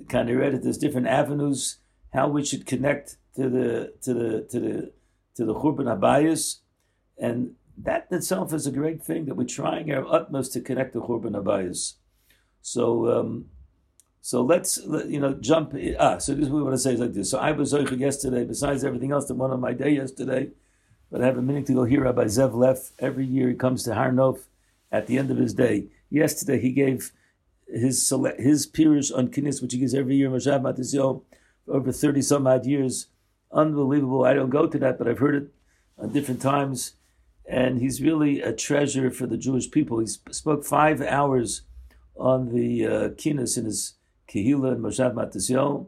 kind 0.08 0.30
of 0.30 0.38
read 0.38 0.54
it. 0.54 0.62
There's 0.62 0.78
different 0.78 1.08
avenues 1.08 1.76
how 2.14 2.26
we 2.26 2.42
should 2.42 2.64
connect 2.64 3.18
to 3.36 3.50
the 3.50 3.92
to 4.00 4.14
the 4.14 4.46
to 4.50 4.60
the 4.60 4.92
to 5.34 5.44
the 5.44 5.54
Churban 5.54 5.94
Abayas, 5.94 6.60
and 7.18 7.54
that 7.76 8.06
in 8.10 8.16
itself 8.16 8.54
is 8.54 8.66
a 8.66 8.70
great 8.70 9.02
thing 9.04 9.26
that 9.26 9.34
we're 9.34 9.44
trying 9.44 9.92
our 9.92 10.06
utmost 10.10 10.54
to 10.54 10.62
connect 10.62 10.94
the 10.94 11.02
Churban 11.02 11.32
Abayas. 11.32 11.96
So, 12.62 13.10
um, 13.10 13.50
so 14.22 14.40
let's 14.40 14.78
you 15.06 15.20
know 15.20 15.34
jump. 15.34 15.74
Ah, 16.00 16.16
so 16.16 16.34
this 16.34 16.48
we 16.48 16.62
want 16.62 16.72
to 16.72 16.78
say 16.78 16.94
is 16.94 17.00
like 17.00 17.12
this. 17.12 17.30
So 17.30 17.40
I 17.40 17.52
was 17.52 17.74
zoicha 17.74 17.98
yesterday. 17.98 18.46
Besides 18.46 18.84
everything 18.84 19.12
else 19.12 19.26
that 19.26 19.34
went 19.34 19.52
on 19.52 19.60
my 19.60 19.74
day 19.74 19.90
yesterday, 19.90 20.48
but 21.10 21.20
I 21.20 21.26
have 21.26 21.36
a 21.36 21.42
minute 21.42 21.66
to 21.66 21.74
go 21.74 21.84
here. 21.84 22.04
Rabbi 22.04 22.24
Zev 22.24 22.54
Leff 22.54 22.92
every 22.98 23.26
year 23.26 23.50
he 23.50 23.54
comes 23.54 23.82
to 23.82 23.94
Har 23.94 24.12
Nof 24.12 24.46
at 24.90 25.08
the 25.08 25.18
end 25.18 25.30
of 25.30 25.36
his 25.36 25.52
day. 25.52 25.88
Yesterday 26.08 26.58
he 26.58 26.72
gave 26.72 27.12
his 27.66 28.12
his 28.38 28.66
peers 28.66 29.10
on 29.10 29.28
Kinnis, 29.28 29.62
which 29.62 29.72
he 29.72 29.78
gives 29.78 29.94
every 29.94 30.16
year, 30.16 30.30
Mashav 30.30 30.62
Matisyo, 30.62 31.22
over 31.68 31.92
thirty 31.92 32.22
some 32.22 32.46
odd 32.46 32.66
years 32.66 33.08
unbelievable. 33.52 34.24
I 34.24 34.34
don't 34.34 34.50
go 34.50 34.66
to 34.66 34.78
that, 34.78 34.98
but 34.98 35.06
I've 35.06 35.18
heard 35.18 35.34
it 35.34 35.48
on 35.98 36.12
different 36.12 36.40
times. 36.40 36.94
And 37.48 37.80
he's 37.80 38.00
really 38.00 38.40
a 38.40 38.52
treasure 38.52 39.10
for 39.10 39.26
the 39.26 39.36
Jewish 39.36 39.70
people. 39.70 39.98
He 39.98 40.06
spoke 40.06 40.64
five 40.64 41.02
hours 41.02 41.62
on 42.16 42.54
the 42.54 42.86
uh, 42.86 43.08
in 43.24 43.38
his 43.38 43.94
Kehila 44.28 44.72
and 44.72 44.84
Moshav 44.84 45.14
Matisyo. 45.14 45.86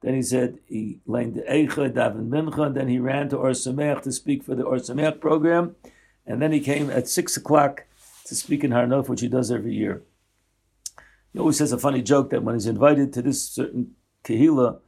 Then 0.00 0.14
he 0.14 0.22
said 0.22 0.58
he 0.66 1.00
learned 1.06 1.34
the 1.34 1.42
Eicha, 1.42 1.92
Davin 1.92 2.28
Mincha, 2.28 2.66
and 2.66 2.76
then 2.76 2.88
he 2.88 2.98
ran 2.98 3.28
to 3.30 3.36
Or 3.36 3.50
Sameach 3.50 4.02
to 4.02 4.12
speak 4.12 4.44
for 4.44 4.54
the 4.54 4.62
Or 4.62 4.76
Sameach 4.76 5.20
program. 5.20 5.76
And 6.24 6.40
then 6.40 6.52
he 6.52 6.60
came 6.60 6.88
at 6.90 7.08
6 7.08 7.36
o'clock 7.36 7.84
to 8.26 8.34
speak 8.34 8.62
in 8.62 8.70
Har 8.70 8.86
Nof, 8.86 9.08
which 9.08 9.22
he 9.22 9.28
does 9.28 9.50
every 9.50 9.74
year. 9.74 10.02
He 11.38 11.40
always 11.40 11.58
says 11.58 11.70
a 11.70 11.78
funny 11.78 12.02
joke 12.02 12.30
that 12.30 12.42
when 12.42 12.56
he's 12.56 12.66
invited 12.66 13.12
to 13.12 13.22
this 13.22 13.48
certain 13.48 13.94
kahila 14.24 14.80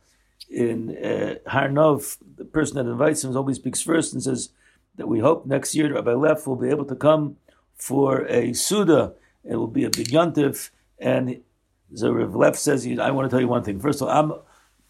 in 0.51 0.97
uh, 0.97 1.35
Har 1.47 1.69
Nof, 1.69 2.19
the 2.39 2.45
person 2.45 2.75
that 2.75 2.91
invites 2.91 3.23
him 3.23 3.37
always 3.37 3.55
speaks 3.55 3.81
first 3.81 4.13
and 4.13 4.21
says 4.21 4.49
that 4.97 5.07
we 5.07 5.21
hope 5.21 5.47
next 5.47 5.77
year 5.77 5.95
Rabbi 5.95 6.13
Leff 6.13 6.49
will 6.49 6.57
be 6.57 6.69
able 6.69 6.87
to 6.87 6.97
come 6.97 7.37
for 7.77 8.27
a 8.27 8.53
Suda. 8.53 9.13
It 9.45 9.55
will 9.55 9.69
be 9.69 9.85
a 9.85 9.91
big 9.91 10.09
yontif. 10.09 10.71
And 10.99 11.41
so 11.95 12.11
Rav 12.11 12.35
Leff 12.35 12.57
says, 12.57 12.85
I 12.99 13.13
want 13.13 13.31
to 13.31 13.33
tell 13.33 13.41
you 13.41 13.47
one 13.47 13.63
thing. 13.63 13.79
First 13.79 14.03
of 14.03 14.09
all, 14.09 14.19
I'm, 14.19 14.33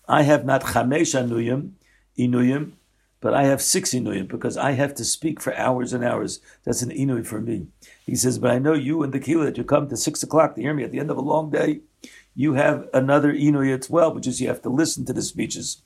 I 0.09 0.23
have 0.23 0.47
not 0.47 0.63
chamesh 0.63 1.13
anuyim, 1.13 1.73
inuyim, 2.19 2.73
but 3.21 3.35
I 3.35 3.45
have 3.45 3.61
six 3.61 3.91
inuyim 3.91 4.29
because 4.29 4.57
I 4.57 4.73
have 4.73 4.95
to 4.95 5.05
speak 5.05 5.41
for 5.41 5.55
hours 5.55 5.93
and 5.93 6.05
hours. 6.05 6.41
That's 6.65 6.83
an 6.83 6.91
inuy 6.91 7.27
for 7.27 7.41
me. 7.41 7.67
He 8.07 8.15
says, 8.15 8.39
but 8.39 8.51
I 8.51 8.59
know 8.59 8.73
you 8.73 9.03
and 9.03 9.13
the 9.13 9.21
kila 9.21 9.47
that 9.47 9.59
you 9.59 9.65
come 9.65 9.89
to 9.89 9.97
six 9.97 10.23
o'clock 10.23 10.55
to 10.55 10.63
hear 10.63 10.75
me 10.75 10.85
at 10.85 10.91
the 10.91 10.99
end 10.99 11.11
of 11.11 11.19
a 11.19 11.23
long 11.23 11.51
day. 11.51 11.81
You 12.35 12.55
have 12.55 12.89
another 12.95 13.33
inuy 13.33 13.79
as 13.79 13.91
well, 13.91 14.15
which 14.15 14.27
is 14.27 14.41
you 14.41 14.49
have 14.49 14.63
to 14.63 14.71
listen 14.71 15.05
to 15.05 15.13
the 15.13 15.23
speeches. 15.23 15.83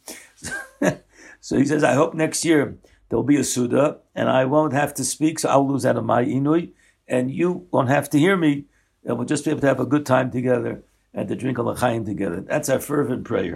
so 1.40 1.58
he 1.58 1.66
says, 1.66 1.82
I 1.82 1.94
hope 1.94 2.14
next 2.14 2.44
year 2.44 2.76
there'll 3.08 3.24
be 3.24 3.36
a 3.36 3.44
suda 3.44 3.98
and 4.14 4.28
I 4.28 4.44
won't 4.44 4.72
have 4.72 4.94
to 4.94 5.04
speak, 5.04 5.40
so 5.40 5.48
I'll 5.48 5.68
lose 5.68 5.84
out 5.84 5.96
of 5.96 6.04
my 6.04 6.24
inuy 6.24 6.70
and 7.08 7.30
you 7.30 7.66
won't 7.70 7.88
have 7.88 8.08
to 8.10 8.18
hear 8.18 8.36
me, 8.36 8.64
and 9.04 9.18
we'll 9.18 9.26
just 9.26 9.44
be 9.44 9.50
able 9.50 9.60
to 9.60 9.66
have 9.66 9.80
a 9.80 9.86
good 9.86 10.06
time 10.06 10.30
together 10.30 10.82
and 11.12 11.28
to 11.28 11.36
drink 11.36 11.58
a 11.58 11.62
l'chaim 11.62 12.04
together. 12.04 12.40
That's 12.40 12.68
our 12.68 12.80
fervent 12.80 13.24
prayer. 13.24 13.54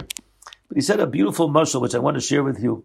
But 0.68 0.76
he 0.76 0.80
said 0.80 1.00
a 1.00 1.06
beautiful 1.06 1.49
mushal, 1.49 1.80
which 1.80 1.94
I 1.94 1.99
want 1.99 2.16
to 2.16 2.20
share 2.20 2.42
with 2.42 2.62
you. 2.62 2.85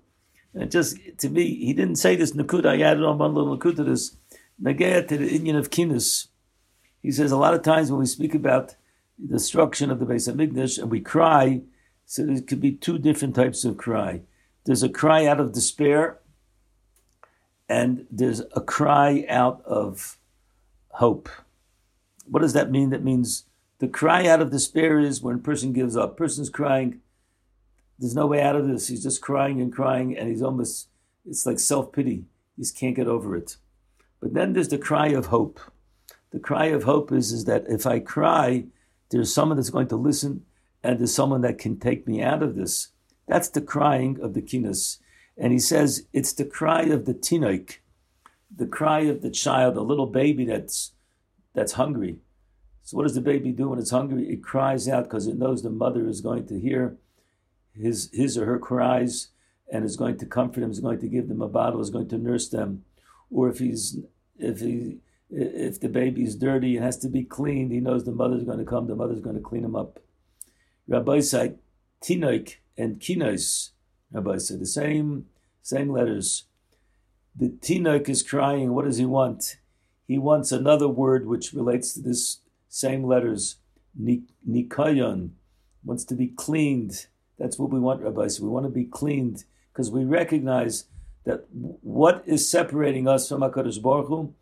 And 0.54 0.72
just 0.72 0.98
to 1.20 1.30
me, 1.30 1.56
he 1.56 1.74
didn't 1.74 1.96
say 1.96 2.16
this 2.16 2.34
nakuda. 2.34 2.68
I 2.68 2.82
added 2.82 3.04
on 3.04 3.18
one 3.18 3.34
little 3.34 3.58
nakuda 3.58 3.78
to 3.78 3.84
this 3.84 4.16
nagaya 4.62 5.08
to 5.08 5.18
the 5.18 5.30
Indian 5.30 5.56
of 5.56 5.70
kinus. 5.70 6.28
He 7.02 7.12
says 7.12 7.32
a 7.32 7.38
lot 7.38 7.54
of 7.54 7.64
times 7.64 7.92
when 7.92 8.00
we 8.00 8.06
speak 8.06 8.36
about 8.36 8.76
the 9.18 9.28
destruction 9.28 9.92
of 9.92 10.00
the 10.00 10.06
base 10.06 10.28
of 10.28 10.36
Hamikdash 10.36 10.78
and 10.78 10.90
we 10.90 11.00
cry, 11.00 11.62
so 12.06 12.26
there 12.26 12.42
could 12.42 12.62
be 12.62 12.72
two 12.72 12.98
different 12.98 13.36
types 13.36 13.66
of 13.66 13.78
cry. 13.78 14.22
There's 14.66 14.84
a 14.84 14.90
cry 14.90 15.26
out 15.26 15.40
of 15.40 15.54
despair, 15.54 16.20
and 17.68 18.06
there's 18.10 18.42
a 18.56 18.62
cry 18.62 19.26
out 19.28 19.62
of 19.66 20.18
hope. 20.90 21.30
What 22.26 22.42
does 22.42 22.54
that 22.54 22.72
mean? 22.72 22.92
That 22.92 23.04
means 23.04 23.46
the 23.80 23.88
cry 23.88 24.28
out 24.28 24.42
of 24.42 24.52
despair 24.52 25.00
is 25.00 25.22
when 25.22 25.36
a 25.36 25.40
person 25.40 25.74
gives 25.74 25.98
up. 25.98 26.16
Person's 26.16 26.50
crying, 26.50 27.02
there's 28.00 28.16
no 28.16 28.28
way 28.28 28.42
out 28.42 28.56
of 28.56 28.68
this. 28.68 28.88
He's 28.88 29.04
just 29.04 29.22
crying 29.22 29.62
and 29.62 29.72
crying, 29.72 30.18
and 30.18 30.30
he's 30.30 30.42
almost, 30.42 30.90
it's 31.26 31.46
like 31.46 31.60
self 31.60 31.92
pity. 31.92 32.26
He 32.56 32.62
just 32.62 32.78
can't 32.78 32.96
get 32.96 33.08
over 33.08 33.36
it. 33.36 33.58
But 34.20 34.34
then 34.34 34.54
there's 34.54 34.70
the 34.70 34.78
cry 34.78 35.08
of 35.08 35.28
hope. 35.28 35.60
The 36.32 36.40
cry 36.40 36.66
of 36.66 36.84
hope 36.84 37.12
is, 37.12 37.32
is 37.32 37.46
that 37.46 37.66
if 37.68 37.86
I 37.86 38.00
cry, 38.00 38.66
there's 39.10 39.34
someone 39.34 39.58
that's 39.58 39.70
going 39.70 39.88
to 39.90 39.96
listen, 39.96 40.46
and 40.84 41.00
there's 41.00 41.14
someone 41.14 41.42
that 41.42 41.58
can 41.58 41.80
take 41.80 42.08
me 42.08 42.22
out 42.22 42.44
of 42.44 42.56
this. 42.56 42.90
That's 43.28 43.50
the 43.50 43.62
crying 43.62 44.20
of 44.22 44.34
the 44.34 44.42
kinas. 44.42 44.98
And 45.38 45.54
he 45.54 45.60
says 45.60 46.08
it's 46.14 46.34
the 46.34 46.46
cry 46.46 46.84
of 46.84 47.06
the 47.06 47.14
tinoik 47.14 47.78
the 48.56 48.68
cry 48.68 49.02
of 49.02 49.22
the 49.22 49.32
child, 49.32 49.78
a 49.78 49.82
little 49.82 50.06
baby 50.06 50.46
that's 50.46 50.92
that's 51.54 51.74
hungry. 51.74 52.18
So 52.84 52.98
what 52.98 53.04
does 53.04 53.16
the 53.16 53.22
baby 53.22 53.52
do 53.52 53.70
when 53.70 53.80
it's 53.80 53.92
hungry? 53.92 54.30
It 54.30 54.44
cries 54.44 54.88
out 54.88 55.06
because 55.06 55.28
it 55.28 55.38
knows 55.38 55.62
the 55.62 55.70
mother 55.70 56.08
is 56.08 56.22
going 56.22 56.48
to 56.48 56.60
hear 56.60 56.98
his 57.76 58.10
his 58.14 58.38
or 58.38 58.46
her 58.46 58.60
cries 58.60 59.30
and 59.72 59.84
is 59.84 59.96
going 59.96 60.18
to 60.20 60.26
comfort 60.26 60.64
him, 60.64 60.72
is 60.72 60.80
going 60.80 61.00
to 61.00 61.08
give 61.08 61.28
them 61.28 61.42
a 61.42 61.48
bottle, 61.48 61.82
is 61.82 61.90
going 61.90 62.10
to 62.10 62.18
nurse 62.18 62.50
them. 62.50 62.84
Or 63.32 63.50
if 63.50 63.60
he's 63.60 63.98
if 64.38 64.60
he 64.60 64.98
if 65.30 65.80
the 65.80 65.90
baby's 65.90 66.36
dirty 66.36 66.76
and 66.76 66.86
has 66.86 66.98
to 67.00 67.10
be 67.10 67.24
cleaned, 67.24 67.72
he 67.72 67.80
knows 67.80 68.04
the 68.04 68.12
mother's 68.12 68.44
going 68.44 68.60
to 68.60 68.66
come, 68.66 68.88
the 68.88 68.96
mother's 68.96 69.22
going 69.22 69.36
to 69.36 69.42
clean 69.42 69.64
him 69.64 69.76
up. 69.76 70.00
Rabbi 70.88 71.22
said, 71.22 71.58
Tinoik 72.04 72.58
and 72.78 73.00
Kinos, 73.00 73.72
Rabbi 74.12 74.38
said, 74.38 74.60
the 74.60 74.66
same 74.66 75.26
same 75.62 75.90
letters. 75.90 76.46
The 77.36 77.50
Tinok 77.50 78.10
is 78.10 78.22
crying. 78.22 78.74
What 78.74 78.86
does 78.86 78.98
he 78.98 79.06
want? 79.06 79.58
He 80.06 80.20
wants 80.20 80.52
another 80.52 80.88
word 80.88 81.26
which 81.26 81.54
relates 81.54 81.94
to 81.94 82.02
this 82.02 82.42
same 82.70 83.04
letters. 83.04 83.56
Nikayon 84.00 85.32
wants 85.84 86.04
to 86.06 86.16
be 86.16 86.28
cleaned. 86.28 87.08
That's 87.38 87.58
what 87.58 87.72
we 87.72 87.80
want, 87.80 88.02
Rabbi. 88.02 88.28
So 88.28 88.44
we 88.44 88.50
want 88.50 88.66
to 88.66 88.70
be 88.70 88.86
cleaned 88.86 89.44
because 89.72 89.92
we 89.92 90.06
recognize 90.06 90.86
that 91.26 91.46
what 91.50 92.24
is 92.26 92.50
separating 92.50 93.08
us 93.08 93.30
from 93.30 93.42
Hakadosh 93.42 93.82
Baruch 93.82 94.08
Hu 94.08 94.34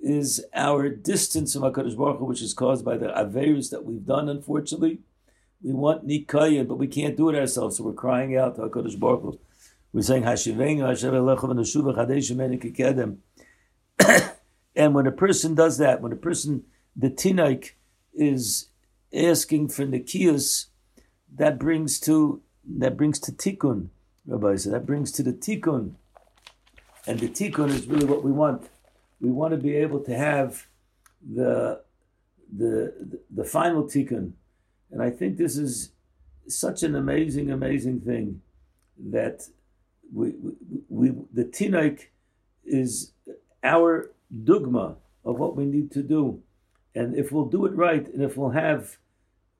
is 0.00 0.44
our 0.54 0.88
distance 0.88 1.52
from 1.52 1.62
Hakadosh 1.62 1.96
Baruch 1.96 2.18
Hu, 2.18 2.24
which 2.24 2.42
is 2.42 2.54
caused 2.54 2.84
by 2.84 2.96
the 2.96 3.06
averus 3.06 3.70
that 3.70 3.84
we've 3.84 4.06
done. 4.06 4.28
Unfortunately, 4.28 5.00
we 5.62 5.72
want 5.72 6.06
nikayon, 6.06 6.66
but 6.66 6.76
we 6.76 6.86
can't 6.86 7.16
do 7.16 7.28
it 7.28 7.36
ourselves. 7.36 7.76
So 7.76 7.84
we're 7.84 7.92
crying 7.92 8.36
out 8.36 8.56
to 8.56 8.62
Hakadosh 8.62 8.98
Baruch 8.98 9.22
Hu. 9.22 9.40
We're 9.92 10.02
saying 10.02 10.22
Hashivenu 10.22 10.86
Hashem 10.86 11.12
Chadesh 11.12 12.74
Kedem. 12.74 13.16
And 14.76 14.94
when 14.94 15.06
a 15.06 15.12
person 15.12 15.56
does 15.56 15.78
that, 15.78 16.00
when 16.00 16.12
a 16.12 16.16
person 16.16 16.62
the 16.96 17.10
tinaik 17.10 17.72
is 18.14 18.68
asking 19.12 19.68
for 19.68 19.84
nikias, 19.84 20.66
that 21.36 21.58
brings 21.58 22.00
to 22.00 22.40
that 22.78 22.96
brings 22.96 23.18
to 23.20 23.32
tikkun, 23.32 23.88
Rabbi 24.26 24.56
said. 24.56 24.72
That 24.72 24.86
brings 24.86 25.12
to 25.12 25.22
the 25.22 25.32
tikkun, 25.32 25.94
and 27.06 27.20
the 27.20 27.28
tikkun 27.28 27.70
is 27.70 27.86
really 27.86 28.06
what 28.06 28.22
we 28.22 28.32
want. 28.32 28.68
We 29.20 29.30
want 29.30 29.52
to 29.52 29.58
be 29.58 29.74
able 29.76 30.00
to 30.00 30.16
have 30.16 30.66
the 31.22 31.82
the 32.52 32.94
the, 32.98 33.20
the 33.30 33.44
final 33.44 33.84
tikkun, 33.84 34.32
and 34.90 35.02
I 35.02 35.10
think 35.10 35.36
this 35.36 35.56
is 35.56 35.92
such 36.46 36.82
an 36.82 36.94
amazing, 36.94 37.50
amazing 37.50 38.00
thing 38.00 38.42
that 38.98 39.42
we, 40.12 40.34
we, 40.88 41.12
the 41.32 41.44
tinaik 41.44 42.06
is 42.64 43.12
our 43.62 44.10
dogma 44.44 44.96
of 45.24 45.38
what 45.38 45.56
we 45.56 45.64
need 45.64 45.90
to 45.92 46.02
do. 46.02 46.42
And 46.94 47.16
if 47.16 47.30
we'll 47.30 47.46
do 47.46 47.66
it 47.66 47.74
right, 47.74 48.06
and 48.12 48.22
if 48.22 48.36
we'll 48.36 48.50
have, 48.50 48.98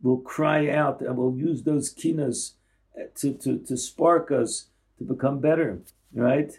we'll 0.03 0.19
cry 0.19 0.69
out 0.71 1.01
and 1.01 1.17
we'll 1.17 1.37
use 1.37 1.63
those 1.63 1.95
kinas 1.95 2.53
eh, 2.99 3.05
to, 3.17 3.35
to, 3.35 3.59
to 3.59 3.77
spark 3.77 4.31
us 4.31 4.67
to 4.99 5.05
become 5.05 5.41
better, 5.41 5.81
right? 6.15 6.53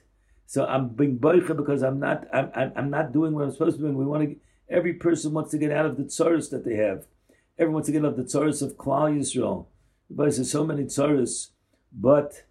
So 0.46 0.66
I'm 0.66 0.90
being 0.90 1.18
boicha 1.18 1.56
because 1.56 1.82
I'm 1.82 2.00
not 2.00 2.28
I'm, 2.34 2.74
I'm 2.76 2.90
not 2.90 3.14
doing 3.14 3.34
what 3.34 3.46
I'm 3.46 3.52
supposed 3.52 3.78
to 3.78 3.84
doing. 3.84 3.98
We 3.98 4.06
want 4.06 4.24
to 4.24 4.36
every 4.70 4.94
person 4.94 5.34
wants 5.34 5.52
to 5.52 5.58
get 5.58 5.72
out 5.72 5.86
of 5.86 5.98
the 5.98 6.04
tsaris 6.04 6.50
that 6.50 6.66
they 6.66 6.76
have. 6.76 7.06
Everyone 7.58 7.76
wants 7.76 7.88
to 7.88 7.94
get 7.94 8.04
out 8.04 8.10
of 8.10 8.18
the 8.18 8.24
tsaris 8.24 8.62
of 8.62 8.76
Klal 8.78 9.18
Yisrael. 9.18 9.68
Everybody 10.10 10.32
says 10.32 10.52
so 10.52 10.66
many 10.66 10.84
tsaris, 10.84 11.52
but 11.94 12.44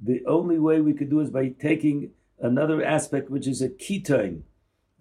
the 0.00 0.24
only 0.26 0.58
way 0.58 0.80
we 0.80 0.92
could 0.92 1.10
do 1.10 1.20
is 1.20 1.30
by 1.30 1.48
taking 1.48 2.10
another 2.40 2.84
aspect, 2.84 3.30
which 3.30 3.46
is 3.46 3.62
a 3.62 3.68
keton. 3.68 4.44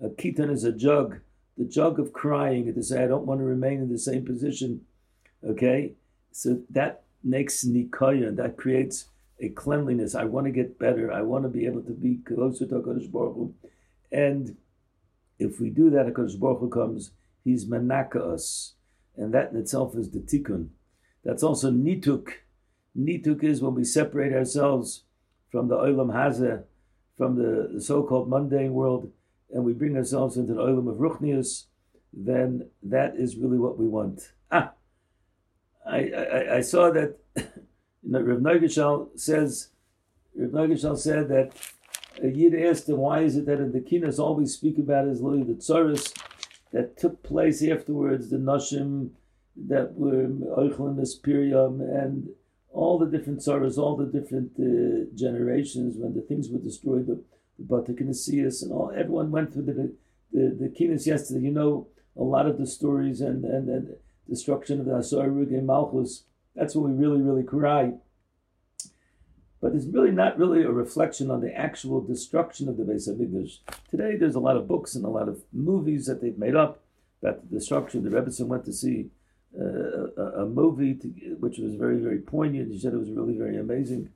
A 0.04 0.10
keton 0.10 0.50
is 0.50 0.64
a 0.64 0.72
jug, 0.72 1.20
the 1.58 1.66
jug 1.66 2.00
of 2.00 2.14
crying, 2.14 2.74
to 2.74 2.84
say, 2.84 3.04
I 3.04 3.08
don't 3.08 3.26
want 3.26 3.40
to 3.40 3.46
remain 3.46 3.82
in 3.82 3.92
the 3.92 4.00
same 4.00 4.26
position. 4.26 4.82
Okay? 5.48 5.94
So 6.32 6.62
that 6.70 7.04
makes 7.24 7.64
nikoya, 7.64 8.36
that 8.36 8.58
creates 8.58 9.06
a 9.40 9.50
cleanliness. 9.50 10.16
I 10.16 10.26
want 10.26 10.46
to 10.46 10.52
get 10.52 10.80
better. 10.80 11.12
I 11.12 11.22
want 11.22 11.44
to 11.44 11.50
be 11.50 11.66
able 11.66 11.82
to 11.84 11.92
be 11.92 12.20
closer 12.26 12.66
to 12.68 12.76
HaKadosh 12.76 13.12
Baruch 13.12 13.36
Hu. 13.36 13.54
And 14.12 14.58
if 15.40 15.60
we 15.60 15.70
do 15.70 15.90
that, 15.90 16.06
HaKadosh 16.08 16.40
Baruch 16.40 16.60
Hu 16.60 16.70
comes, 16.70 17.12
he's 17.44 17.66
manaka 17.66 18.34
us. 18.34 18.74
And 19.18 19.34
that 19.34 19.52
in 19.52 19.58
itself 19.58 19.96
is 19.96 20.12
the 20.12 20.20
tikkun. 20.20 20.70
That's 21.24 21.44
also 21.44 21.72
nituk 21.72 22.30
Nituk 22.98 23.44
is 23.44 23.62
when 23.62 23.76
we 23.76 23.84
separate 23.84 24.34
ourselves 24.34 25.04
from 25.50 25.68
the 25.68 25.76
Olam 25.76 26.14
Hazeh, 26.14 26.64
from 27.18 27.36
the, 27.36 27.70
the 27.74 27.82
so-called 27.82 28.30
mundane 28.30 28.74
world, 28.74 29.12
and 29.50 29.64
we 29.64 29.74
bring 29.74 29.96
ourselves 29.96 30.38
into 30.38 30.54
the 30.54 30.62
Olam 30.62 30.90
of 30.90 30.98
Ruchnius, 30.98 31.66
then 32.14 32.70
that 32.84 33.16
is 33.16 33.38
really 33.38 33.58
what 33.58 33.78
we 33.78 33.88
want. 33.88 34.34
I, 35.86 36.10
I, 36.10 36.56
I 36.58 36.62
saw 36.62 36.92
that 36.92 37.18
you 37.36 37.44
know, 38.04 38.22
Rav 38.22 39.10
says, 39.16 39.70
Rav 40.36 40.52
Nagashal 40.52 40.98
said 40.98 41.30
that 41.30 41.52
a 42.22 42.28
Yid 42.28 42.56
asked 42.56 42.90
him, 42.90 42.98
why 42.98 43.22
is 43.22 43.38
it 43.38 43.46
that 43.46 43.60
in 43.60 43.72
the 43.72 43.80
Kinas 43.80 44.20
all 44.20 44.36
we 44.36 44.46
speak 44.46 44.78
about 44.78 45.08
is 45.08 45.22
literally 45.22 45.44
the 45.44 45.54
tsaris 45.54 46.14
that 46.72 46.98
took 46.98 47.24
place 47.24 47.64
afterwards, 47.64 48.30
the 48.30 48.38
Nashim 48.38 49.12
that 49.68 49.94
were 49.96 50.28
Oichel 50.58 50.90
in 50.92 51.82
and 51.82 52.30
all 52.70 52.98
the 52.98 53.06
different 53.06 53.44
sorrows, 53.44 53.78
all 53.78 53.98
the 53.98 54.06
different 54.06 54.52
uh, 54.58 55.14
generations, 55.14 55.98
when 55.98 56.14
the 56.14 56.22
things 56.22 56.50
were 56.50 56.60
destroyed, 56.60 57.08
the, 57.08 57.22
the 57.60 57.66
Batakinesias 57.66 58.64
and 58.64 58.72
all, 58.72 58.92
everyone 58.96 59.32
went 59.32 59.52
through 59.52 59.64
the 59.64 59.94
the, 60.32 60.58
the 60.60 60.70
Kinas 60.70 61.06
yesterday. 61.06 61.42
You 61.42 61.52
know 61.52 61.88
a 62.18 62.24
lot 62.24 62.46
of 62.46 62.58
the 62.58 62.68
stories 62.68 63.22
and, 63.22 63.44
and, 63.46 63.70
and 63.70 63.96
destruction 64.32 64.80
of 64.80 64.86
the 64.86 64.96
Asar 64.96 65.26
and 65.26 65.68
Malchus. 65.68 66.24
That's 66.56 66.76
when 66.76 66.98
we 66.98 67.06
really, 67.06 67.22
really 67.22 67.44
cry. 67.44 67.94
but 69.62 69.76
it's 69.76 69.86
really 69.86 70.12
not 70.12 70.40
really 70.40 70.64
a 70.64 70.72
reflection 70.72 71.30
on 71.30 71.42
the 71.42 71.54
actual 71.56 72.02
destruction 72.02 72.68
of 72.68 72.78
the 72.78 72.84
Beis 72.84 73.08
Hamikdash. 73.08 73.60
Today, 73.92 74.16
there's 74.16 74.36
a 74.36 74.40
lot 74.40 74.58
of 74.58 74.68
books 74.68 74.96
and 74.96 75.06
a 75.06 75.10
lot 75.10 75.30
of 75.30 75.44
movies 75.54 76.08
that 76.08 76.22
they've 76.22 76.38
made 76.38 76.56
up 76.56 76.82
about 77.22 77.42
the 77.42 77.56
destruction. 77.58 78.04
The 78.04 78.10
Rebbetzin 78.10 78.48
went 78.48 78.66
to 78.66 78.74
see 78.74 79.12
uh, 79.60 80.08
a, 80.18 80.44
a, 80.44 80.46
movie 80.46 80.96
to, 80.96 81.08
which 81.40 81.58
was 81.60 81.76
very, 81.76 81.98
very 81.98 82.20
poignant. 82.20 82.72
He 82.72 82.80
said 82.80 82.94
it 82.94 83.00
was 83.06 83.12
really 83.12 83.38
very 83.38 83.58
amazing. 83.58 84.10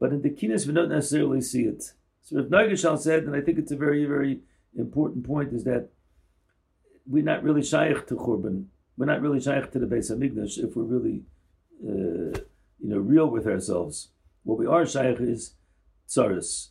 But 0.00 0.12
in 0.12 0.22
the 0.22 0.30
Kinas, 0.30 0.66
we 0.66 0.72
don't 0.72 0.88
necessarily 0.88 1.42
see 1.42 1.64
it. 1.64 1.92
So 2.22 2.38
if 2.38 2.46
Nagashal 2.46 2.98
said, 2.98 3.24
and 3.24 3.36
I 3.36 3.42
think 3.42 3.58
it's 3.58 3.72
a 3.72 3.76
very, 3.76 4.04
very 4.06 4.40
important 4.76 5.26
point, 5.26 5.52
is 5.52 5.64
that 5.64 5.90
we're 7.06 7.22
not 7.22 7.42
really 7.42 7.62
shaykh 7.62 8.06
to 8.08 8.16
Churban. 8.16 8.66
We're 8.98 9.06
not 9.06 9.22
really 9.22 9.40
shaykh 9.40 9.70
to 9.70 9.78
the 9.78 9.86
Beis 9.86 10.10
Hamikdash 10.10 10.58
if 10.58 10.74
we're 10.74 10.82
really, 10.82 11.22
uh, 11.84 12.36
you 12.80 12.88
know, 12.90 12.98
real 12.98 13.28
with 13.30 13.46
ourselves. 13.46 14.08
What 14.42 14.58
we 14.58 14.66
are 14.66 14.84
shaykh 14.84 15.20
is 15.20 15.54
tsaris, 16.08 16.70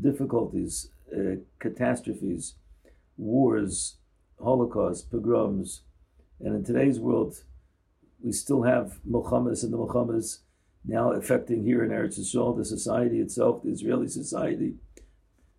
difficulties, 0.00 0.90
uh, 1.12 1.40
catastrophes, 1.58 2.54
wars, 3.16 3.96
holocaust, 4.40 5.10
pogroms, 5.10 5.82
and 6.38 6.54
in 6.54 6.62
today's 6.62 7.00
world, 7.00 7.42
we 8.22 8.30
still 8.30 8.62
have 8.62 9.00
Muhammad's 9.04 9.64
and 9.64 9.72
the 9.72 9.78
Muhammad's 9.78 10.42
now 10.84 11.10
affecting 11.10 11.64
here 11.64 11.82
in 11.82 11.90
Eretz 11.90 12.20
Yisrael, 12.20 12.56
the 12.56 12.64
society 12.64 13.18
itself, 13.18 13.64
the 13.64 13.70
Israeli 13.70 14.06
society. 14.06 14.74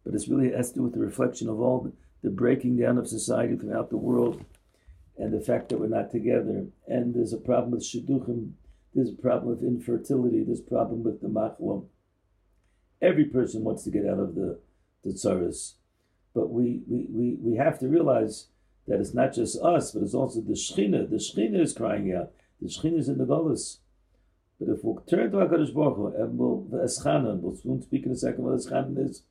But 0.05 0.13
it's 0.13 0.29
really 0.29 0.53
has 0.53 0.69
to 0.69 0.75
do 0.75 0.83
with 0.83 0.93
the 0.93 1.01
reflection 1.01 1.49
of 1.49 1.59
all 1.59 1.91
the 2.23 2.29
breaking 2.29 2.77
down 2.77 2.97
of 2.97 3.09
society 3.09 3.57
throughout 3.57 3.89
the 3.89 3.97
world 3.97 4.45
and 5.17 5.33
the 5.33 5.43
fact 5.43 5.69
that 5.69 5.79
we're 5.79 5.87
not 5.87 6.11
together. 6.11 6.67
And 6.87 7.13
there's 7.13 7.33
a 7.33 7.37
problem 7.37 7.71
with 7.71 7.83
shidduchim, 7.83 8.51
there's 8.93 9.09
a 9.09 9.21
problem 9.21 9.49
with 9.49 9.63
infertility, 9.63 10.43
there's 10.43 10.59
a 10.59 10.63
problem 10.63 11.03
with 11.03 11.21
the 11.21 11.27
machlam. 11.27 11.85
Every 13.01 13.25
person 13.25 13.63
wants 13.63 13.83
to 13.83 13.91
get 13.91 14.07
out 14.07 14.19
of 14.19 14.35
the, 14.35 14.59
the. 15.03 15.73
But 16.33 16.49
we, 16.49 16.81
we, 16.87 17.05
we, 17.09 17.37
we 17.39 17.57
have 17.57 17.79
to 17.79 17.87
realize 17.87 18.47
that 18.87 18.99
it's 18.99 19.13
not 19.13 19.33
just 19.33 19.61
us, 19.61 19.91
but 19.91 20.03
it's 20.03 20.13
also 20.13 20.41
the 20.41 20.53
Shechina. 20.53 21.09
The 21.09 21.17
Shechina 21.17 21.59
is 21.59 21.73
crying 21.73 22.13
out. 22.13 22.31
The 22.61 22.69
Shechina 22.69 22.99
is 22.99 23.09
in 23.09 23.17
the 23.17 23.25
Golis. 23.25 23.77
But 24.59 24.69
if 24.69 24.83
we 24.83 24.95
turn 25.07 25.31
to 25.31 25.37
HaKadosh 25.37 25.73
Baruch 25.73 25.97
Hu, 25.97 26.07
and 26.15 26.37
we'll, 26.37 26.67
Eschanan, 26.73 27.41
we'll 27.41 27.55
soon 27.55 27.81
speak 27.81 28.05
in 28.05 28.11
a 28.11 28.15
second 28.15 28.43
what 28.43 28.57
Eschanan 28.57 28.97
is, 28.97 29.23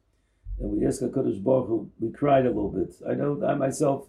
and 0.61 0.71
we 0.71 0.87
ask 0.87 1.01
HaKadosh 1.01 1.43
Baruch 1.43 1.67
Hu, 1.67 1.91
we 1.99 2.13
cried 2.13 2.47
a 2.47 2.51
little 2.51 2.71
bit. 2.71 2.95
I 3.09 3.15
know 3.15 3.43
I 3.45 3.55
myself, 3.55 4.07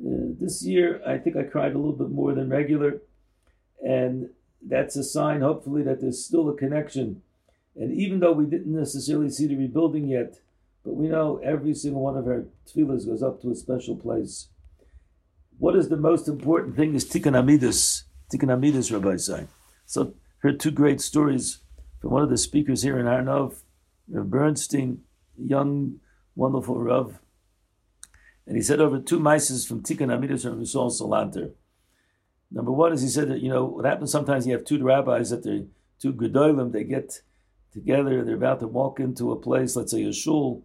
uh, 0.00 0.34
this 0.40 0.64
year, 0.64 1.00
I 1.06 1.18
think 1.18 1.36
I 1.36 1.44
cried 1.44 1.74
a 1.74 1.78
little 1.78 1.92
bit 1.92 2.10
more 2.10 2.34
than 2.34 2.48
regular, 2.48 3.00
and 3.84 4.30
that's 4.66 4.96
a 4.96 5.04
sign, 5.04 5.40
hopefully, 5.40 5.82
that 5.82 6.00
there's 6.00 6.24
still 6.24 6.48
a 6.48 6.56
connection. 6.56 7.22
And 7.76 7.92
even 7.92 8.20
though 8.20 8.32
we 8.32 8.46
didn't 8.46 8.74
necessarily 8.74 9.30
see 9.30 9.46
the 9.46 9.56
rebuilding 9.56 10.08
yet, 10.08 10.40
but 10.84 10.94
we 10.94 11.08
know 11.08 11.40
every 11.42 11.74
single 11.74 12.02
one 12.02 12.16
of 12.16 12.26
our 12.26 12.44
tefillahs 12.66 13.06
goes 13.06 13.22
up 13.22 13.40
to 13.42 13.50
a 13.50 13.54
special 13.54 13.96
place. 13.96 14.48
What 15.58 15.76
is 15.76 15.88
the 15.88 15.96
most 15.96 16.28
important 16.28 16.76
thing 16.76 16.94
is 16.94 17.04
Tikkun 17.04 17.34
Amidus. 17.34 18.04
Tikkun 18.32 18.50
Amidus, 18.50 18.92
Rabbi 18.92 19.16
Say. 19.16 19.46
So, 19.86 20.14
heard 20.38 20.60
two 20.60 20.70
great 20.70 21.00
stories 21.00 21.60
from 22.00 22.10
one 22.10 22.22
of 22.22 22.30
the 22.30 22.36
speakers 22.36 22.82
here 22.82 22.98
in 22.98 23.06
Har 23.06 23.22
Nof, 23.22 23.62
Bernstein, 24.08 25.02
young, 25.38 26.00
wonderful 26.34 26.78
Rav. 26.78 27.18
And 28.46 28.56
he 28.56 28.62
said 28.62 28.80
over 28.80 28.98
two 28.98 29.18
mices 29.18 29.66
from 29.66 29.82
Tikkun 29.82 30.08
Amidus 30.08 30.44
Rav 30.44 30.58
Yisrael 30.58 30.92
Salanter. 30.92 31.52
Number 32.50 32.70
one 32.70 32.92
is 32.92 33.02
he 33.02 33.08
said 33.08 33.28
that, 33.28 33.40
you 33.40 33.48
know, 33.48 33.64
what 33.64 33.84
happens 33.84 34.12
sometimes 34.12 34.46
you 34.46 34.52
have 34.52 34.64
two 34.64 34.82
rabbis 34.82 35.30
that 35.30 35.42
they're 35.42 35.64
two 35.98 36.12
gedolim, 36.12 36.72
they 36.72 36.84
get 36.84 37.20
together, 37.72 38.22
they're 38.22 38.36
about 38.36 38.60
to 38.60 38.68
walk 38.68 39.00
into 39.00 39.32
a 39.32 39.36
place, 39.36 39.74
let's 39.74 39.90
say 39.90 40.04
a 40.04 40.12
shul, 40.12 40.62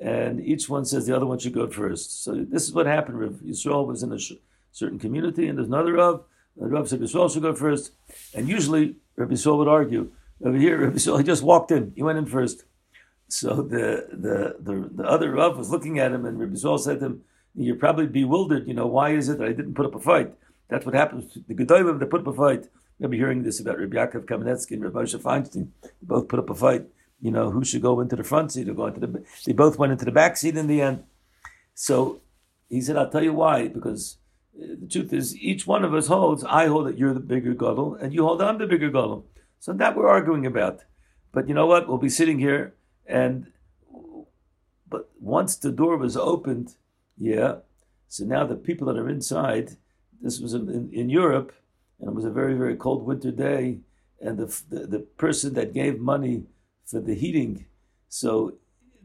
and 0.00 0.40
each 0.40 0.68
one 0.68 0.84
says 0.84 1.06
the 1.06 1.16
other 1.16 1.26
one 1.26 1.38
should 1.38 1.54
go 1.54 1.68
first. 1.68 2.22
So 2.22 2.44
this 2.48 2.64
is 2.64 2.72
what 2.72 2.86
happened. 2.86 3.18
Rav 3.18 3.32
Yisrael 3.44 3.86
was 3.86 4.02
in 4.02 4.12
a 4.12 4.18
sh- 4.18 4.32
certain 4.72 4.98
community, 4.98 5.48
and 5.48 5.58
there's 5.58 5.68
another 5.68 5.94
Rav. 5.94 6.22
The 6.56 6.66
Rav 6.68 6.88
said 6.88 7.00
Yisrael 7.00 7.32
should 7.32 7.42
go 7.42 7.54
first, 7.54 7.92
and 8.34 8.48
usually 8.48 8.96
Rav 9.16 9.30
Yisrael 9.30 9.58
would 9.58 9.68
argue. 9.68 10.12
Over 10.44 10.58
here, 10.58 10.84
Rav 10.84 10.94
Yisrael 10.94 11.18
he 11.18 11.24
just 11.24 11.42
walked 11.42 11.70
in. 11.70 11.92
He 11.96 12.02
went 12.02 12.18
in 12.18 12.26
first. 12.26 12.64
So 13.28 13.62
the 13.62 14.06
the 14.12 14.56
the, 14.60 14.90
the 14.94 15.04
other 15.04 15.32
Rav 15.32 15.56
was 15.56 15.70
looking 15.70 15.98
at 15.98 16.12
him, 16.12 16.24
and 16.24 16.38
Rav 16.38 16.50
Yisrael 16.50 16.78
said 16.78 17.00
to 17.00 17.06
him, 17.06 17.22
"You're 17.54 17.76
probably 17.76 18.06
bewildered. 18.06 18.68
You 18.68 18.74
know 18.74 18.86
why 18.86 19.10
is 19.10 19.28
it 19.28 19.38
that 19.38 19.48
I 19.48 19.52
didn't 19.52 19.74
put 19.74 19.86
up 19.86 19.94
a 19.94 20.00
fight? 20.00 20.32
That's 20.68 20.86
what 20.86 20.94
happens. 20.94 21.32
to 21.32 21.40
The 21.46 21.54
Gedolim 21.54 21.98
they 21.98 22.06
put 22.06 22.20
up 22.20 22.28
a 22.28 22.34
fight. 22.34 22.68
Maybe 22.98 23.18
hearing 23.18 23.42
this 23.42 23.60
about 23.60 23.78
Rabbi 23.78 23.96
Yaakov 23.96 24.24
Kamenetsky 24.24 24.72
and 24.72 24.84
Rabbi 24.84 25.02
Moshe 25.02 25.18
Feinstein. 25.20 25.68
They 25.82 25.88
both 26.02 26.28
put 26.28 26.38
up 26.38 26.50
a 26.50 26.54
fight 26.54 26.86
you 27.20 27.30
know, 27.30 27.50
who 27.50 27.64
should 27.64 27.82
go 27.82 28.00
into 28.00 28.16
the 28.16 28.24
front 28.24 28.52
seat 28.52 28.68
or 28.68 28.74
go 28.74 28.86
into 28.86 29.00
the. 29.00 29.24
They 29.44 29.52
both 29.52 29.78
went 29.78 29.92
into 29.92 30.04
the 30.04 30.12
back 30.12 30.36
seat 30.36 30.56
in 30.56 30.66
the 30.66 30.80
end. 30.80 31.04
So 31.74 32.20
he 32.68 32.80
said, 32.80 32.96
"I'll 32.96 33.10
tell 33.10 33.22
you 33.22 33.32
why. 33.32 33.68
Because 33.68 34.18
uh, 34.56 34.74
the 34.80 34.86
truth 34.86 35.12
is, 35.12 35.36
each 35.36 35.66
one 35.66 35.84
of 35.84 35.94
us 35.94 36.08
holds. 36.08 36.44
I 36.44 36.66
hold 36.66 36.86
that 36.86 36.98
you're 36.98 37.14
the 37.14 37.20
bigger 37.20 37.54
gadol, 37.54 37.94
and 37.94 38.12
you 38.12 38.24
hold 38.24 38.42
I'm 38.42 38.58
the 38.58 38.66
bigger 38.66 38.88
gadol. 38.88 39.26
So 39.60 39.72
that 39.72 39.96
we're 39.96 40.08
arguing 40.08 40.46
about. 40.46 40.80
But 41.32 41.48
you 41.48 41.54
know 41.54 41.66
what? 41.66 41.88
We'll 41.88 41.98
be 41.98 42.08
sitting 42.08 42.38
here, 42.38 42.74
and 43.08 43.52
but 44.88 45.10
once 45.20 45.56
the 45.56 45.72
door 45.72 45.96
was 45.96 46.16
opened, 46.16 46.76
yeah. 47.16 47.56
So 48.08 48.24
now 48.24 48.46
the 48.46 48.54
people 48.56 48.86
that 48.86 48.98
are 48.98 49.08
inside. 49.08 49.76
This 50.22 50.40
was 50.40 50.54
in, 50.54 50.88
in, 50.92 51.10
Europe, 51.10 51.52
and 52.00 52.08
it 52.08 52.14
was 52.14 52.24
a 52.24 52.30
very 52.30 52.54
very 52.54 52.74
cold 52.74 53.04
winter 53.04 53.30
day, 53.30 53.80
and 54.20 54.38
the, 54.38 54.46
the 54.70 54.86
the 54.86 55.00
person 55.00 55.54
that 55.54 55.74
gave 55.74 56.00
money 56.00 56.44
for 56.86 57.00
the 57.00 57.14
heating. 57.14 57.66
So 58.08 58.54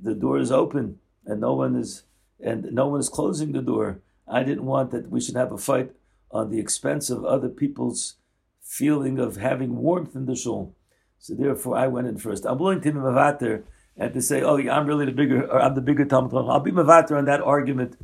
the 0.01 0.15
door 0.15 0.39
is 0.39 0.51
open 0.51 0.99
and 1.25 1.41
no 1.41 1.53
one 1.53 1.75
is 1.75 2.03
and 2.43 2.71
no 2.71 2.87
one 2.87 2.99
is 2.99 3.09
closing 3.09 3.51
the 3.51 3.61
door. 3.61 4.01
I 4.27 4.43
didn't 4.43 4.65
want 4.65 4.91
that 4.91 5.09
we 5.09 5.21
should 5.21 5.35
have 5.35 5.51
a 5.51 5.57
fight 5.57 5.91
on 6.31 6.49
the 6.49 6.59
expense 6.59 7.09
of 7.09 7.25
other 7.25 7.49
people's 7.49 8.15
feeling 8.61 9.19
of 9.19 9.37
having 9.37 9.77
warmth 9.77 10.15
in 10.15 10.25
the 10.25 10.35
shul. 10.35 10.75
So 11.19 11.35
therefore, 11.35 11.77
I 11.77 11.87
went 11.87 12.07
in 12.07 12.17
first. 12.17 12.45
I'm 12.45 12.57
willing 12.57 12.81
to 12.81 12.91
be 12.91 12.97
mavater 12.97 13.63
and 13.97 14.13
to 14.13 14.21
say, 14.21 14.41
"Oh, 14.41 14.58
yeah, 14.58 14.77
I'm 14.77 14.88
really 14.88 15.06
the 15.06 15.12
bigger, 15.12 15.45
or 15.45 15.62
I'm 15.62 15.75
the 15.75 15.82
bigger 15.82 16.06
Talmud 16.06 16.34
I'll 16.34 16.60
be 16.60 16.71
mavater 16.71 17.17
on 17.17 17.25
that 17.25 17.41
argument 17.41 17.97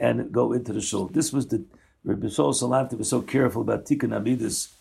and 0.00 0.32
go 0.32 0.52
into 0.52 0.72
the 0.72 0.80
shul." 0.80 1.08
This 1.08 1.32
was 1.32 1.48
the 1.48 1.64
Rabbi 2.04 2.28
Sol 2.28 2.52
Salanter 2.52 2.98
was 2.98 3.08
so 3.08 3.20
careful 3.20 3.62
about 3.62 3.84
tikkun 3.84 4.12
amidus, 4.12 4.72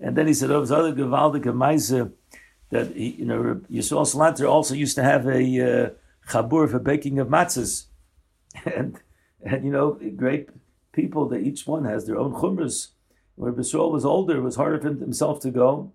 and 0.00 0.16
then 0.16 0.26
he 0.26 0.34
said, 0.34 0.50
"Oh, 0.50 0.60
was 0.60 0.72
other 0.72 0.92
gevaldik 0.92 1.44
ma'isa." 1.44 2.12
that 2.70 2.94
he, 2.94 3.10
you 3.10 3.24
know 3.24 3.60
Yisrael 3.70 4.06
Salanter 4.06 4.48
also 4.48 4.74
used 4.74 4.96
to 4.96 5.02
have 5.02 5.26
a 5.26 5.40
uh, 5.86 5.90
chabur 6.28 6.70
for 6.70 6.78
baking 6.78 7.18
of 7.18 7.28
matzahs, 7.28 7.86
and 8.64 8.98
and 9.42 9.64
you 9.64 9.70
know 9.70 9.98
great 10.16 10.48
people 10.92 11.28
that 11.28 11.40
each 11.40 11.66
one 11.66 11.84
has 11.84 12.06
their 12.06 12.18
own 12.18 12.32
chumras. 12.32 12.88
When 13.36 13.52
Yisrael 13.54 13.92
was 13.92 14.04
older, 14.04 14.38
it 14.38 14.42
was 14.42 14.56
harder 14.56 14.80
for 14.80 14.88
himself 14.88 15.40
to 15.40 15.50
go, 15.50 15.92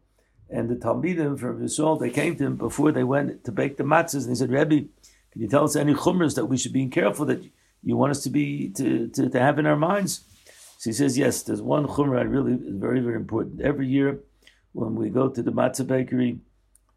and 0.51 0.69
the 0.69 0.75
talmidim 0.75 1.39
from 1.39 1.61
Yisrael 1.61 1.99
they 1.99 2.09
came 2.09 2.35
to 2.35 2.45
him 2.45 2.55
before 2.57 2.91
they 2.91 3.03
went 3.03 3.43
to 3.45 3.51
bake 3.51 3.77
the 3.77 3.83
matzahs, 3.83 4.21
and 4.21 4.29
he 4.29 4.35
said, 4.35 4.51
Rebbe, 4.51 4.87
can 5.31 5.41
you 5.41 5.47
tell 5.47 5.63
us 5.63 5.75
any 5.75 5.93
chumras 5.93 6.35
that 6.35 6.45
we 6.45 6.57
should 6.57 6.73
be 6.73 6.87
careful 6.87 7.25
that 7.25 7.43
you 7.83 7.95
want 7.95 8.11
us 8.11 8.23
to 8.23 8.29
be 8.29 8.69
to, 8.69 9.07
to, 9.07 9.29
to 9.29 9.39
have 9.39 9.59
in 9.59 9.65
our 9.65 9.77
minds? 9.77 10.23
So 10.77 10.89
he 10.89 10.93
says, 10.93 11.17
yes, 11.17 11.43
there's 11.43 11.61
one 11.61 11.87
chumrah 11.87 12.29
really 12.29 12.53
is 12.53 12.75
very 12.75 12.99
very 12.99 13.15
important. 13.15 13.61
Every 13.61 13.87
year 13.87 14.19
when 14.73 14.95
we 14.95 15.09
go 15.09 15.29
to 15.29 15.41
the 15.41 15.51
matzah 15.51 15.87
bakery 15.87 16.39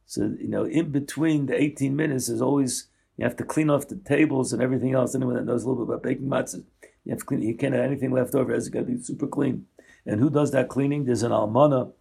so, 0.06 0.34
you 0.38 0.48
know, 0.48 0.64
in 0.64 0.90
between 0.90 1.46
the 1.46 1.60
18 1.60 1.96
minutes, 1.96 2.26
there's 2.26 2.42
always, 2.42 2.88
you 3.16 3.24
have 3.24 3.36
to 3.36 3.44
clean 3.44 3.70
off 3.70 3.88
the 3.88 3.96
tables 3.96 4.52
and 4.52 4.62
everything 4.62 4.94
else. 4.94 5.14
Anyone 5.14 5.36
that 5.36 5.46
knows 5.46 5.64
a 5.64 5.68
little 5.68 5.84
bit 5.84 5.94
about 5.94 6.02
baking 6.02 6.28
matzah, 6.28 6.64
you 7.04 7.10
have 7.10 7.20
to 7.20 7.24
clean, 7.24 7.42
you 7.42 7.56
can't 7.56 7.74
have 7.74 7.84
anything 7.84 8.12
left 8.12 8.34
over. 8.34 8.52
It's 8.52 8.68
got 8.68 8.80
to 8.80 8.84
be 8.84 9.02
super 9.02 9.26
clean. 9.26 9.66
And 10.06 10.20
who 10.20 10.28
does 10.30 10.50
that 10.52 10.68
cleaning? 10.68 11.04
There's 11.04 11.22
an 11.22 11.32
almana 11.32 11.92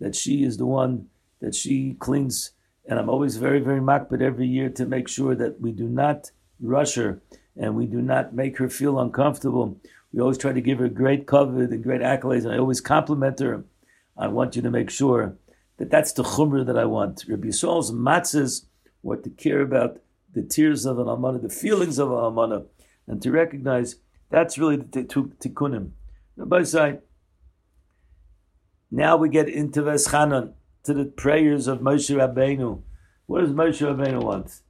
that 0.00 0.14
she 0.14 0.44
is 0.44 0.56
the 0.56 0.66
one 0.66 1.06
that 1.40 1.54
she 1.54 1.96
cleans. 1.98 2.52
And 2.86 2.98
I'm 2.98 3.08
always 3.08 3.36
very, 3.36 3.60
very 3.60 3.80
makbid 3.80 4.20
every 4.20 4.46
year 4.46 4.68
to 4.70 4.86
make 4.86 5.08
sure 5.08 5.34
that 5.34 5.60
we 5.60 5.72
do 5.72 5.88
not 5.88 6.30
rush 6.60 6.94
her 6.94 7.20
and 7.56 7.76
we 7.76 7.86
do 7.86 8.02
not 8.02 8.34
make 8.34 8.58
her 8.58 8.68
feel 8.68 8.98
uncomfortable. 8.98 9.78
We 10.12 10.20
always 10.20 10.38
try 10.38 10.52
to 10.52 10.60
give 10.60 10.78
her 10.78 10.88
great 10.88 11.26
cover 11.26 11.62
and 11.62 11.82
great 11.82 12.00
accolades, 12.00 12.44
and 12.44 12.52
I 12.52 12.58
always 12.58 12.80
compliment 12.80 13.38
her. 13.40 13.64
I 14.16 14.28
want 14.28 14.56
you 14.56 14.62
to 14.62 14.70
make 14.70 14.90
sure 14.90 15.36
that 15.78 15.90
that's 15.90 16.12
the 16.12 16.22
chumrah 16.22 16.66
that 16.66 16.78
I 16.78 16.84
want. 16.84 17.24
Rabbi 17.28 17.48
Yisrael's 17.48 17.90
matzahs 17.90 18.66
what 19.02 19.22
to 19.24 19.30
care 19.30 19.60
about 19.60 19.98
the 20.32 20.42
tears 20.42 20.86
of 20.86 20.98
an 20.98 21.06
almana, 21.06 21.42
the 21.42 21.48
feelings 21.48 21.98
of 21.98 22.10
an 22.10 22.16
almana, 22.16 22.66
and 23.06 23.20
to 23.22 23.30
recognize 23.30 23.96
that's 24.30 24.58
really 24.58 24.76
the 24.76 25.04
tikkunim. 25.04 25.90
Rabbi 26.36 26.62
say, 26.62 26.98
now 28.94 29.16
we 29.16 29.28
get 29.28 29.48
into 29.48 29.82
Veschanan, 29.82 30.52
to 30.84 30.94
the 30.94 31.04
prayers 31.04 31.66
of 31.66 31.80
Moshe 31.80 32.14
Rabbeinu. 32.14 32.80
What 33.26 33.40
does 33.40 33.50
Moshe 33.50 33.80
Rabbeinu 33.82 34.22
want? 34.22 34.60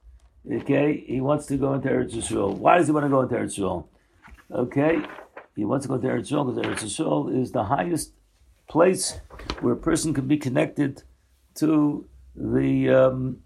Okay, 0.51 1.03
he 1.05 1.21
wants 1.21 1.45
to 1.47 1.57
go 1.57 1.75
into 1.75 1.89
Eretz 1.89 2.13
Yisrael. 2.13 2.57
Why 2.57 2.77
does 2.77 2.87
he 2.87 2.93
want 2.93 3.05
to 3.05 3.09
go 3.09 3.21
into 3.21 3.35
Eretz 3.35 3.59
Yisrael? 3.59 3.87
Okay, 4.51 4.99
he 5.55 5.63
wants 5.63 5.85
to 5.85 5.89
go 5.89 5.99
to 5.99 6.07
Eretz 6.07 6.31
Yisrael 6.31 6.55
because 6.55 6.65
Eretz 6.65 6.83
Yisrael 6.89 7.39
is 7.39 7.51
the 7.51 7.65
highest 7.65 8.13
place 8.67 9.19
where 9.59 9.73
a 9.73 9.77
person 9.77 10.11
can 10.11 10.27
be 10.27 10.37
connected 10.37 11.03
to 11.55 12.07
the 12.35 12.89
um, 12.89 13.37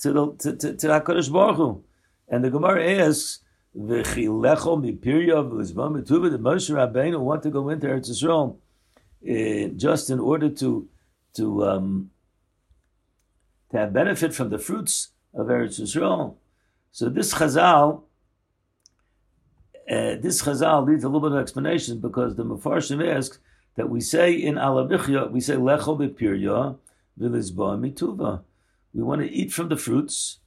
to 0.00 0.12
the 0.12 0.32
to, 0.38 0.56
to, 0.56 0.76
to 0.76 0.86
Hakadosh 0.88 1.32
Baruch 1.32 1.56
Hu. 1.56 1.84
And 2.28 2.44
the 2.44 2.50
Gemara 2.50 2.84
asks, 3.06 3.40
"V'chilecho 3.74 4.76
mipirya 4.82 5.48
v'lizbam 5.48 6.02
metuva." 6.02 6.30
The 6.30 6.38
Moshe 6.38 6.70
Rabbeinu 6.70 7.20
want 7.20 7.42
to 7.44 7.50
go 7.50 7.70
into 7.70 7.86
Eretz 7.86 8.10
Yisrael 8.10 8.58
uh, 9.28 9.68
just 9.76 10.10
in 10.10 10.20
order 10.20 10.48
to 10.48 10.88
to 11.34 11.64
um, 11.64 12.10
to 13.70 13.78
have 13.78 13.92
benefit 13.92 14.34
from 14.34 14.50
the 14.50 14.58
fruits 14.58 15.08
of 15.34 15.46
Eretz 15.46 15.80
Yisrael. 15.80 16.36
So 16.90 17.08
this 17.08 17.32
Chazal, 17.34 18.02
uh, 19.90 20.16
this 20.20 20.42
Chazal 20.42 20.86
needs 20.86 21.04
a 21.04 21.08
little 21.08 21.26
bit 21.26 21.36
of 21.36 21.42
explanation 21.42 22.00
because 22.00 22.36
the 22.36 22.44
Mefarshim 22.44 23.02
asks 23.16 23.38
that 23.76 23.88
we 23.88 24.00
say 24.00 24.34
in 24.34 24.58
Al 24.58 24.76
Hamichya, 24.76 25.30
we 25.30 25.40
say 25.40 25.54
Lecho 25.54 25.96
Bepirya 25.98 26.76
v'lizba 27.18 27.78
mituva. 27.78 28.42
We 28.92 29.02
want 29.02 29.22
to 29.22 29.30
eat 29.30 29.52
from 29.52 29.70
the 29.70 29.76
fruits, 29.76 30.40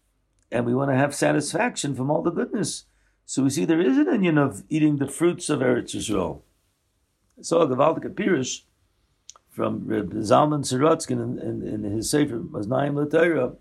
and 0.52 0.66
we 0.66 0.76
want 0.76 0.92
to 0.92 0.98
have 0.98 1.16
satisfaction 1.16 1.96
from 1.96 2.12
all 2.12 2.22
the 2.22 2.30
goodness. 2.30 2.86
So 3.26 3.42
we 3.42 3.50
see 3.50 3.66
there 3.66 3.82
is 3.82 3.98
an 3.98 4.06
union 4.06 4.38
of 4.38 4.64
eating 4.70 4.98
the 4.98 5.08
fruits 5.08 5.50
of 5.50 5.62
Eretz 5.62 5.96
Yisrael. 5.96 6.42
So 7.42 7.62
a 7.62 7.68
Gavaldik 7.68 8.16
Pirish 8.16 8.62
from 9.52 9.86
Reb 9.88 10.12
Zalman 10.14 10.64
Sorotzkin 10.64 11.22
in, 11.22 11.40
in, 11.40 11.86
in 11.86 11.92
his 11.92 12.10
Sefer 12.10 12.40
Maznayim 12.40 12.96
L'Torah, 12.96 13.56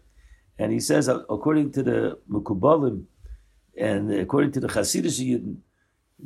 and 0.58 0.72
he 0.72 0.78
says, 0.78 1.08
according 1.08 1.72
to 1.72 1.82
the 1.82 2.18
Mukubalim, 2.30 3.04
and 3.76 4.12
according 4.12 4.52
to 4.52 4.60
the 4.60 4.68
Hasidic 4.68 5.20
Yidden, 5.20 5.56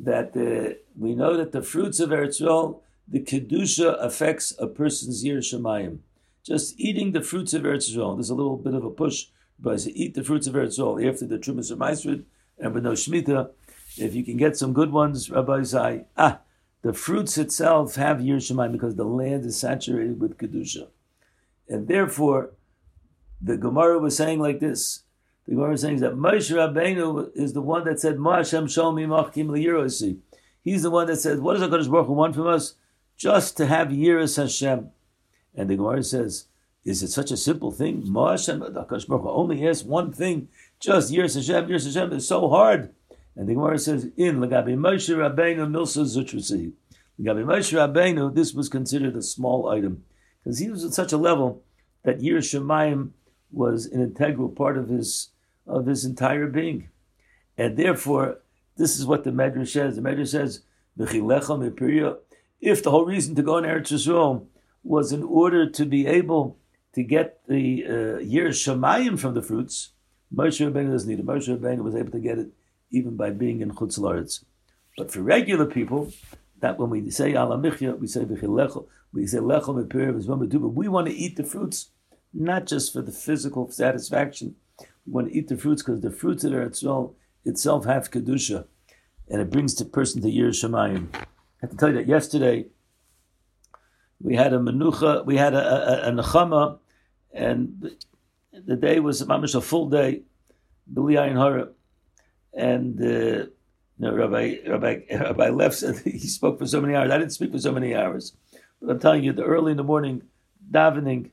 that 0.02 0.36
uh, 0.36 0.74
we 0.98 1.14
know 1.14 1.36
that 1.36 1.52
the 1.52 1.62
fruits 1.62 2.00
of 2.00 2.10
Eretz 2.10 2.40
Yisrael, 2.40 2.80
the 3.06 3.20
Kedusha 3.20 3.96
affects 4.04 4.52
a 4.58 4.66
person's 4.66 5.24
Yir 5.24 5.38
Shemayim. 5.38 5.98
Just 6.44 6.78
eating 6.78 7.12
the 7.12 7.22
fruits 7.22 7.54
of 7.54 7.62
Eretz 7.62 7.90
Yisrael, 7.90 8.16
there's 8.16 8.30
a 8.30 8.34
little 8.34 8.58
bit 8.58 8.74
of 8.74 8.84
a 8.84 8.90
push, 8.90 9.26
but 9.58 9.74
I 9.74 9.76
say 9.78 9.90
eat 9.92 10.14
the 10.14 10.22
fruits 10.22 10.46
of 10.46 10.54
Eretz 10.54 10.78
Yisrael 10.78 11.08
after 11.08 11.26
the 11.26 11.38
Trumas 11.38 11.70
of 11.70 11.78
Maisrid 11.78 12.24
and 12.58 12.74
with 12.74 12.84
no 12.84 12.92
Shemitah. 12.92 13.50
If 13.96 14.14
you 14.14 14.22
can 14.22 14.36
get 14.36 14.58
some 14.58 14.74
good 14.74 14.92
ones, 14.92 15.30
Rabbi 15.30 15.62
say, 15.62 16.04
ah, 16.18 16.40
the 16.82 16.92
fruits 16.92 17.36
itself 17.36 17.96
have 17.96 18.20
Yir 18.20 18.36
Shemayim 18.36 18.72
because 18.72 18.94
the 18.94 19.04
land 19.04 19.44
is 19.44 19.58
saturated 19.58 20.20
with 20.20 20.38
Kedusha. 20.38 20.88
And 21.68 21.88
therefore, 21.88 22.52
the 23.40 23.56
Gemara 23.56 23.98
was 23.98 24.16
saying 24.16 24.40
like 24.40 24.60
this. 24.60 25.02
The 25.46 25.54
Gemara 25.54 25.70
was 25.70 25.80
saying 25.80 26.00
that 26.00 26.14
Moshe 26.14 26.54
Rabbeinu 26.54 27.30
is 27.34 27.52
the 27.52 27.62
one 27.62 27.84
that 27.84 28.00
said, 28.00 28.18
Ma 28.18 28.36
Hashem 28.36 28.66
Shalmi 28.66 29.06
Machkim. 29.06 30.18
He's 30.62 30.82
the 30.82 30.90
one 30.90 31.06
that 31.06 31.16
said, 31.16 31.40
what 31.40 31.54
does 31.54 31.62
HaKadosh 31.62 31.90
Baruch 31.90 32.06
Hu 32.06 32.12
want 32.12 32.34
from 32.34 32.46
us? 32.46 32.74
Just 33.16 33.56
to 33.56 33.66
have 33.66 33.88
Yiras 33.88 34.36
Hashem. 34.36 34.90
And 35.54 35.70
the 35.70 35.76
Gemara 35.76 36.02
says, 36.02 36.46
is 36.84 37.02
it 37.02 37.08
such 37.08 37.30
a 37.30 37.36
simple 37.36 37.70
thing? 37.70 38.02
Ma 38.06 38.32
Hashem, 38.32 38.60
HaKadosh 38.60 39.08
Baruch 39.08 39.22
Hu 39.22 39.30
only 39.30 39.66
asks 39.66 39.84
one 39.84 40.12
thing, 40.12 40.48
just 40.78 41.12
Yiras 41.12 41.34
Hashem, 41.34 41.68
Yiras 41.68 41.86
Hashem 41.86 42.12
is 42.12 42.28
so 42.28 42.48
hard. 42.48 42.94
And 43.36 43.48
the 43.48 43.54
Gemara 43.54 43.78
says, 43.78 44.08
in 44.16 44.38
Lagabi 44.38 44.76
Moshe 44.76 45.14
Rabbeinu 45.14 45.68
Milsa 45.68 46.04
Zutrasi. 46.04 46.72
Lagabi 47.20 47.44
Moshe 47.44 47.72
Rabbeinu, 47.72 48.34
this 48.34 48.52
was 48.52 48.68
considered 48.68 49.16
a 49.16 49.22
small 49.22 49.68
item. 49.68 50.04
Because 50.42 50.58
he 50.58 50.70
was 50.70 50.84
at 50.84 50.92
such 50.92 51.12
a 51.12 51.16
level 51.16 51.62
that 52.04 52.20
Yiras 52.20 52.54
Shemayim 52.54 53.10
was 53.50 53.86
an 53.86 54.02
integral 54.02 54.48
part 54.48 54.76
of 54.76 54.88
his 54.88 55.30
of 55.66 55.86
his 55.86 56.04
entire 56.04 56.46
being, 56.46 56.88
and 57.56 57.76
therefore 57.76 58.38
this 58.76 58.98
is 58.98 59.04
what 59.06 59.24
the 59.24 59.30
Medrash 59.30 59.72
says. 59.72 59.96
The 59.96 60.02
Medrash 60.02 60.28
says, 60.28 60.62
"If 62.60 62.82
the 62.82 62.90
whole 62.90 63.04
reason 63.04 63.34
to 63.34 63.42
go 63.42 63.58
in 63.58 63.64
Eretz 63.64 63.92
Yisrael 63.92 64.46
was 64.82 65.12
in 65.12 65.22
order 65.22 65.68
to 65.68 65.84
be 65.84 66.06
able 66.06 66.58
to 66.94 67.02
get 67.02 67.46
the 67.46 67.84
uh, 67.84 67.90
Shemayim 68.20 69.18
from 69.18 69.34
the 69.34 69.42
fruits, 69.42 69.90
Moshe 70.34 70.66
Rabbeinu 70.66 70.92
doesn't 70.92 71.08
need 71.08 71.18
it. 71.18 71.26
Moshe 71.26 71.48
Rabbeinu 71.48 71.82
was 71.82 71.94
able 71.94 72.12
to 72.12 72.20
get 72.20 72.38
it 72.38 72.48
even 72.90 73.16
by 73.16 73.30
being 73.30 73.60
in 73.60 73.72
Chutz 73.72 73.98
Laretz. 73.98 74.44
But 74.96 75.10
for 75.12 75.22
regular 75.22 75.66
people, 75.66 76.12
that 76.60 76.78
when 76.78 76.90
we 76.90 77.10
say 77.10 77.34
Al 77.34 77.50
Hamichya, 77.50 77.98
we 77.98 78.06
say 78.06 78.24
V'chilecho, 78.24 78.86
we 79.12 79.26
say 79.26 79.38
Lecho 79.38 79.78
is 80.18 80.26
but 80.26 80.68
we 80.74 80.88
want 80.88 81.06
to 81.06 81.14
eat 81.14 81.36
the 81.36 81.44
fruits 81.44 81.90
not 82.32 82.66
just 82.66 82.92
for 82.92 83.00
the 83.00 83.12
physical 83.12 83.70
satisfaction. 83.70 84.56
We 85.06 85.12
want 85.12 85.28
to 85.28 85.34
eat 85.34 85.48
the 85.48 85.56
fruits 85.56 85.82
because 85.82 86.00
the 86.00 86.10
fruits 86.10 86.44
of 86.44 86.52
Eretz 86.52 87.14
itself 87.44 87.84
have 87.86 88.10
kedusha, 88.10 88.66
and 89.28 89.40
it 89.40 89.50
brings 89.50 89.74
the 89.74 89.84
person 89.84 90.20
to 90.22 90.28
Yir 90.28 90.48
Shemayim. 90.50 91.08
I 91.14 91.26
have 91.62 91.70
to 91.70 91.76
tell 91.76 91.88
you 91.88 91.94
that 91.96 92.06
yesterday 92.06 92.66
we 94.20 94.36
had 94.36 94.52
a 94.52 94.58
menucha, 94.58 95.24
we 95.24 95.36
had 95.36 95.54
a, 95.54 96.06
a, 96.06 96.10
a 96.10 96.12
nechama, 96.12 96.78
and 97.32 97.90
the 98.52 98.76
day 98.76 99.00
was 99.00 99.22
mamish 99.22 99.54
a 99.54 99.60
full 99.60 99.88
day, 99.88 100.22
B'liyayin 100.92 101.38
Hara, 101.38 101.68
and 102.54 103.00
uh, 103.00 103.46
know, 103.98 104.14
Rabbi 104.14 104.56
Rabbi 104.66 105.00
Rabbi 105.10 105.48
Leff 105.50 105.74
said 105.74 105.98
he 106.04 106.18
spoke 106.18 106.58
for 106.58 106.66
so 106.66 106.80
many 106.80 106.94
hours. 106.94 107.10
I 107.10 107.18
didn't 107.18 107.32
speak 107.32 107.52
for 107.52 107.58
so 107.58 107.72
many 107.72 107.94
hours, 107.94 108.34
but 108.80 108.90
I'm 108.90 109.00
telling 109.00 109.24
you, 109.24 109.32
the 109.32 109.44
early 109.44 109.72
in 109.72 109.76
the 109.76 109.84
morning 109.84 110.22
davening 110.70 111.30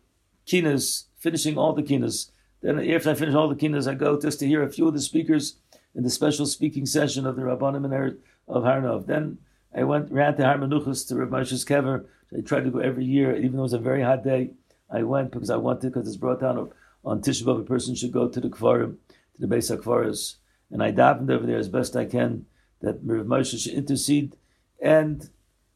kinas, 0.47 1.06
finishing 1.17 1.58
all 1.58 1.73
the 1.73 1.84
kinas. 1.84 2.32
Then 2.62 2.80
after 2.80 3.12
I 3.12 3.13
finish 3.13 3.36
all 3.36 3.49
the 3.49 3.56
kinas, 3.56 3.89
I 3.89 3.93
go 3.93 4.19
just 4.19 4.39
to 4.39 4.47
hear 4.47 4.63
a 4.63 4.71
few 4.71 4.88
of 4.88 4.93
the 4.93 5.01
speakers 5.01 5.58
in 5.93 6.04
the 6.04 6.10
special 6.10 6.45
speaking 6.45 6.86
session 6.86 7.25
of 7.25 7.36
the 7.36 7.43
Rabbanim 7.43 7.86
and 7.86 8.17
of 8.47 8.63
Har 8.63 8.82
Nof. 8.82 9.06
Then 9.06 9.38
I 9.75 9.84
went 9.84 10.12
ran 10.12 10.36
to 10.38 10.45
Har 10.45 10.58
Menuchos 10.58 11.08
to 11.08 11.15
Rav 11.15 11.30
Moshe's 11.30 11.65
kever. 11.65 12.06
I 12.36 12.41
tried 12.41 12.63
to 12.63 12.71
go 12.71 12.80
every 12.80 13.06
year, 13.06 13.36
even 13.36 13.54
though 13.54 13.60
it 13.60 13.63
was 13.63 13.73
a 13.73 13.80
very 13.80 14.01
hot 14.01 14.23
day. 14.23 14.51
I 14.89 15.04
went 15.04 15.32
because 15.32 15.49
I 15.49 15.58
wanted, 15.58 15.93
because 15.93 16.08
it's 16.08 16.17
brought 16.17 16.41
down 16.41 16.71
on 17.04 17.21
Tisha 17.21 17.43
B'av, 17.43 17.62
a 17.62 17.63
person 17.63 17.95
should 17.95 18.12
go 18.12 18.28
to 18.28 18.39
the 18.39 18.49
Kfarim, 18.49 18.97
to 19.10 19.47
the 19.47 19.47
Beis 19.47 19.75
HaKfaris. 19.75 20.36
And 20.75 20.83
I 20.83 20.91
davened 20.91 21.31
over 21.31 21.45
there 21.45 21.57
as 21.57 21.69
best 21.69 21.95
I 21.95 22.03
can 22.03 22.47
that 22.81 22.99
Rav 23.01 23.25
Moshe 23.25 23.57
should 23.57 23.71
intercede. 23.71 24.35
And 24.81 25.29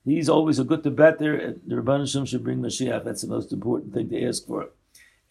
He's 0.06 0.30
always 0.30 0.60
a 0.60 0.64
good 0.64 0.84
to 0.84 0.92
better, 0.92 1.36
and 1.36 1.62
the 1.68 1.76
Rabban 1.76 2.28
should 2.28 2.44
bring 2.44 2.60
Mashiach. 2.60 3.04
That's 3.04 3.22
the 3.22 3.28
most 3.28 3.52
important 3.52 3.94
thing 3.94 4.10
to 4.10 4.26
ask 4.26 4.46
for. 4.46 4.70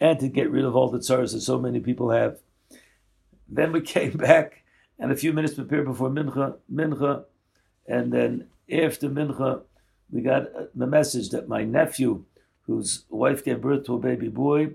And 0.01 0.21
to 0.21 0.29
get 0.29 0.51
rid 0.51 0.65
of 0.65 0.77
all 0.77 0.89
the 0.89 0.99
tsaras 0.99 1.33
that 1.33 1.41
so 1.41 1.59
many 1.59 1.81
people 1.81 2.11
have. 2.11 2.39
Then 3.49 3.73
we 3.73 3.81
came 3.97 4.17
back, 4.17 4.63
and 4.99 5.11
a 5.11 5.17
few 5.17 5.33
minutes 5.33 5.55
prepared 5.55 5.87
before 5.87 6.11
Mincha, 6.11 6.57
Mincha, 6.73 7.25
and 7.87 8.13
then 8.13 8.49
after 8.71 9.09
Mincha, 9.09 9.63
we 10.11 10.21
got 10.21 10.49
the 10.77 10.87
message 10.87 11.31
that 11.31 11.49
my 11.49 11.65
nephew, 11.65 12.25
whose 12.63 13.05
wife 13.09 13.45
gave 13.45 13.63
birth 13.63 13.85
to 13.87 13.95
a 13.95 13.99
baby 13.99 14.29
boy, 14.29 14.71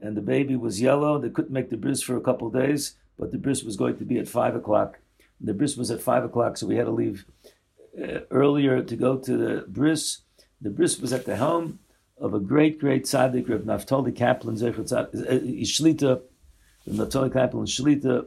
and 0.00 0.16
the 0.16 0.22
baby 0.22 0.54
was 0.54 0.80
yellow, 0.80 1.18
they 1.18 1.30
couldn't 1.30 1.52
make 1.52 1.70
the 1.70 1.76
bris 1.76 2.02
for 2.02 2.16
a 2.16 2.20
couple 2.20 2.50
days, 2.50 2.94
but 3.18 3.32
the 3.32 3.38
bris 3.38 3.62
was 3.62 3.76
going 3.76 3.96
to 3.98 4.04
be 4.04 4.18
at 4.18 4.28
5 4.28 4.56
o'clock. 4.56 4.98
The 5.40 5.54
bris 5.54 5.76
was 5.76 5.90
at 5.90 6.00
5 6.00 6.24
o'clock, 6.24 6.56
so 6.56 6.66
we 6.66 6.76
had 6.76 6.86
to 6.86 6.92
leave 6.92 7.24
uh, 8.00 8.20
earlier 8.30 8.82
to 8.82 8.96
go 8.96 9.18
to 9.18 9.36
the 9.36 9.64
bris. 9.66 10.22
The 10.60 10.70
bris 10.70 10.98
was 10.98 11.12
at 11.12 11.24
the 11.24 11.36
home 11.36 11.80
of 12.20 12.34
a 12.34 12.40
great, 12.40 12.80
great 12.80 13.04
tzaddik, 13.04 13.48
Reb 13.48 13.64
Naftali 13.64 14.14
Kaplan, 14.14 14.56
Shlita, 14.56 16.20
Naftali 16.88 17.32
Kaplan 17.32 17.66
Shlita, 17.66 18.26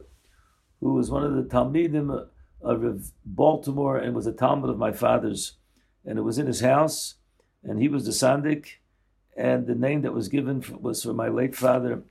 who 0.80 0.94
was 0.94 1.10
one 1.10 1.24
of 1.24 1.34
the 1.34 1.42
Talmidim 1.42 2.26
of 2.62 3.12
Baltimore 3.24 3.98
and 3.98 4.14
was 4.14 4.26
a 4.26 4.32
Talmud 4.32 4.70
of 4.70 4.78
my 4.78 4.92
father's. 4.92 5.56
And 6.04 6.18
it 6.18 6.22
was 6.22 6.38
in 6.38 6.46
his 6.46 6.60
house, 6.60 7.14
and 7.62 7.80
he 7.80 7.88
was 7.88 8.04
the 8.04 8.12
Sandik, 8.12 8.80
and 9.36 9.66
the 9.66 9.74
name 9.74 10.02
that 10.02 10.12
was 10.12 10.28
given 10.28 10.64
was 10.80 11.02
for 11.02 11.12
my 11.12 11.28
late 11.28 11.54
father, 11.54 12.02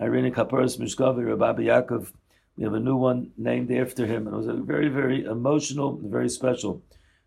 Irene 0.00 0.32
Kaparas 0.32 0.78
Mishkavi, 0.78 1.26
Rabbi 1.26 1.62
Yaakov 1.62 2.12
we 2.56 2.64
have 2.64 2.74
a 2.74 2.80
new 2.80 2.96
one 2.96 3.32
named 3.36 3.70
after 3.70 4.06
him, 4.06 4.26
and 4.26 4.34
it 4.34 4.38
was 4.38 4.46
a 4.46 4.54
very, 4.54 4.88
very 4.88 5.24
emotional, 5.24 6.00
very 6.02 6.28
special. 6.28 6.82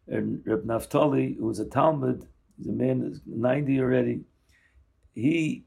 And 0.08 0.42
Reb 0.46 0.64
Naftali, 0.66 1.38
who 1.38 1.46
was 1.46 1.60
a 1.60 1.66
Talmud, 1.66 2.28
he's 2.58 2.68
a 2.68 2.72
man 2.72 3.22
90 3.28 3.80
already. 3.80 4.22
He, 5.14 5.66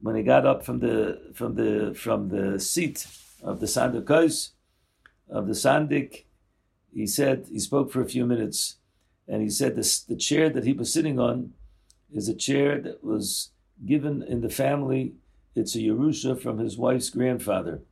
when 0.00 0.16
he 0.16 0.22
got 0.24 0.44
up 0.44 0.64
from 0.64 0.80
the 0.80 1.30
from 1.34 1.54
the 1.54 1.94
from 1.94 2.30
the 2.30 2.58
seat 2.58 3.06
of 3.42 3.60
the 3.60 3.66
Sandikos, 3.66 4.50
of 5.28 5.46
the 5.46 5.52
Sandik, 5.54 6.24
he 6.92 7.06
said 7.06 7.46
he 7.48 7.60
spoke 7.60 7.92
for 7.92 8.00
a 8.00 8.08
few 8.08 8.26
minutes, 8.26 8.76
and 9.28 9.40
he 9.40 9.50
said 9.50 9.76
this, 9.76 10.00
the 10.00 10.16
chair 10.16 10.50
that 10.50 10.64
he 10.64 10.72
was 10.72 10.92
sitting 10.92 11.20
on 11.20 11.52
is 12.12 12.28
a 12.28 12.34
chair 12.34 12.80
that 12.80 13.04
was 13.04 13.50
given 13.86 14.22
in 14.24 14.40
the 14.40 14.50
family. 14.50 15.14
It's 15.54 15.74
a 15.74 15.78
Yerusha 15.78 16.40
from 16.40 16.58
his 16.58 16.78
wife's 16.78 17.10
grandfather. 17.10 17.82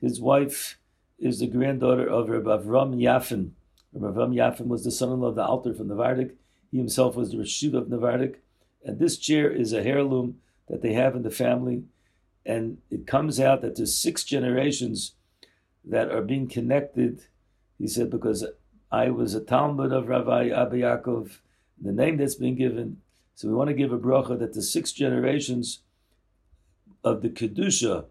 His 0.00 0.20
wife 0.20 0.78
is 1.18 1.40
the 1.40 1.46
granddaughter 1.46 2.06
of 2.06 2.28
Rabbi 2.28 2.50
Avram 2.50 2.96
Yafin. 2.96 3.50
Rabbi 3.92 4.18
Avram 4.18 4.34
Yafin 4.34 4.66
was 4.66 4.84
the 4.84 4.90
son-in-law 4.90 5.28
of 5.28 5.34
the 5.34 5.44
Alter 5.44 5.74
from 5.74 5.88
Navardik. 5.88 6.32
He 6.70 6.78
himself 6.78 7.16
was 7.16 7.30
the 7.30 7.38
Rashiv 7.38 7.74
of 7.74 7.88
Navardik. 7.88 8.36
And 8.84 8.98
this 8.98 9.18
chair 9.18 9.50
is 9.50 9.72
a 9.72 9.84
heirloom 9.84 10.38
that 10.68 10.82
they 10.82 10.92
have 10.94 11.14
in 11.16 11.22
the 11.22 11.30
family. 11.30 11.84
And 12.46 12.78
it 12.90 13.06
comes 13.06 13.38
out 13.38 13.62
that 13.62 13.76
there's 13.76 13.96
six 13.96 14.24
generations 14.24 15.14
that 15.84 16.10
are 16.10 16.22
being 16.22 16.48
connected. 16.48 17.24
He 17.78 17.88
said, 17.88 18.10
because 18.10 18.46
I 18.90 19.10
was 19.10 19.34
a 19.34 19.40
Talmud 19.40 19.92
of 19.92 20.08
Rabbi 20.08 20.50
Abba 20.50 20.76
Yaakov, 20.76 21.38
the 21.80 21.92
name 21.92 22.16
that's 22.16 22.36
been 22.36 22.54
given. 22.54 22.98
So 23.34 23.48
we 23.48 23.54
want 23.54 23.68
to 23.68 23.74
give 23.74 23.92
a 23.92 23.98
bracha 23.98 24.38
that 24.38 24.54
the 24.54 24.62
six 24.62 24.92
generations 24.92 25.80
of 27.04 27.22
the 27.22 27.28
kedusha 27.28 28.06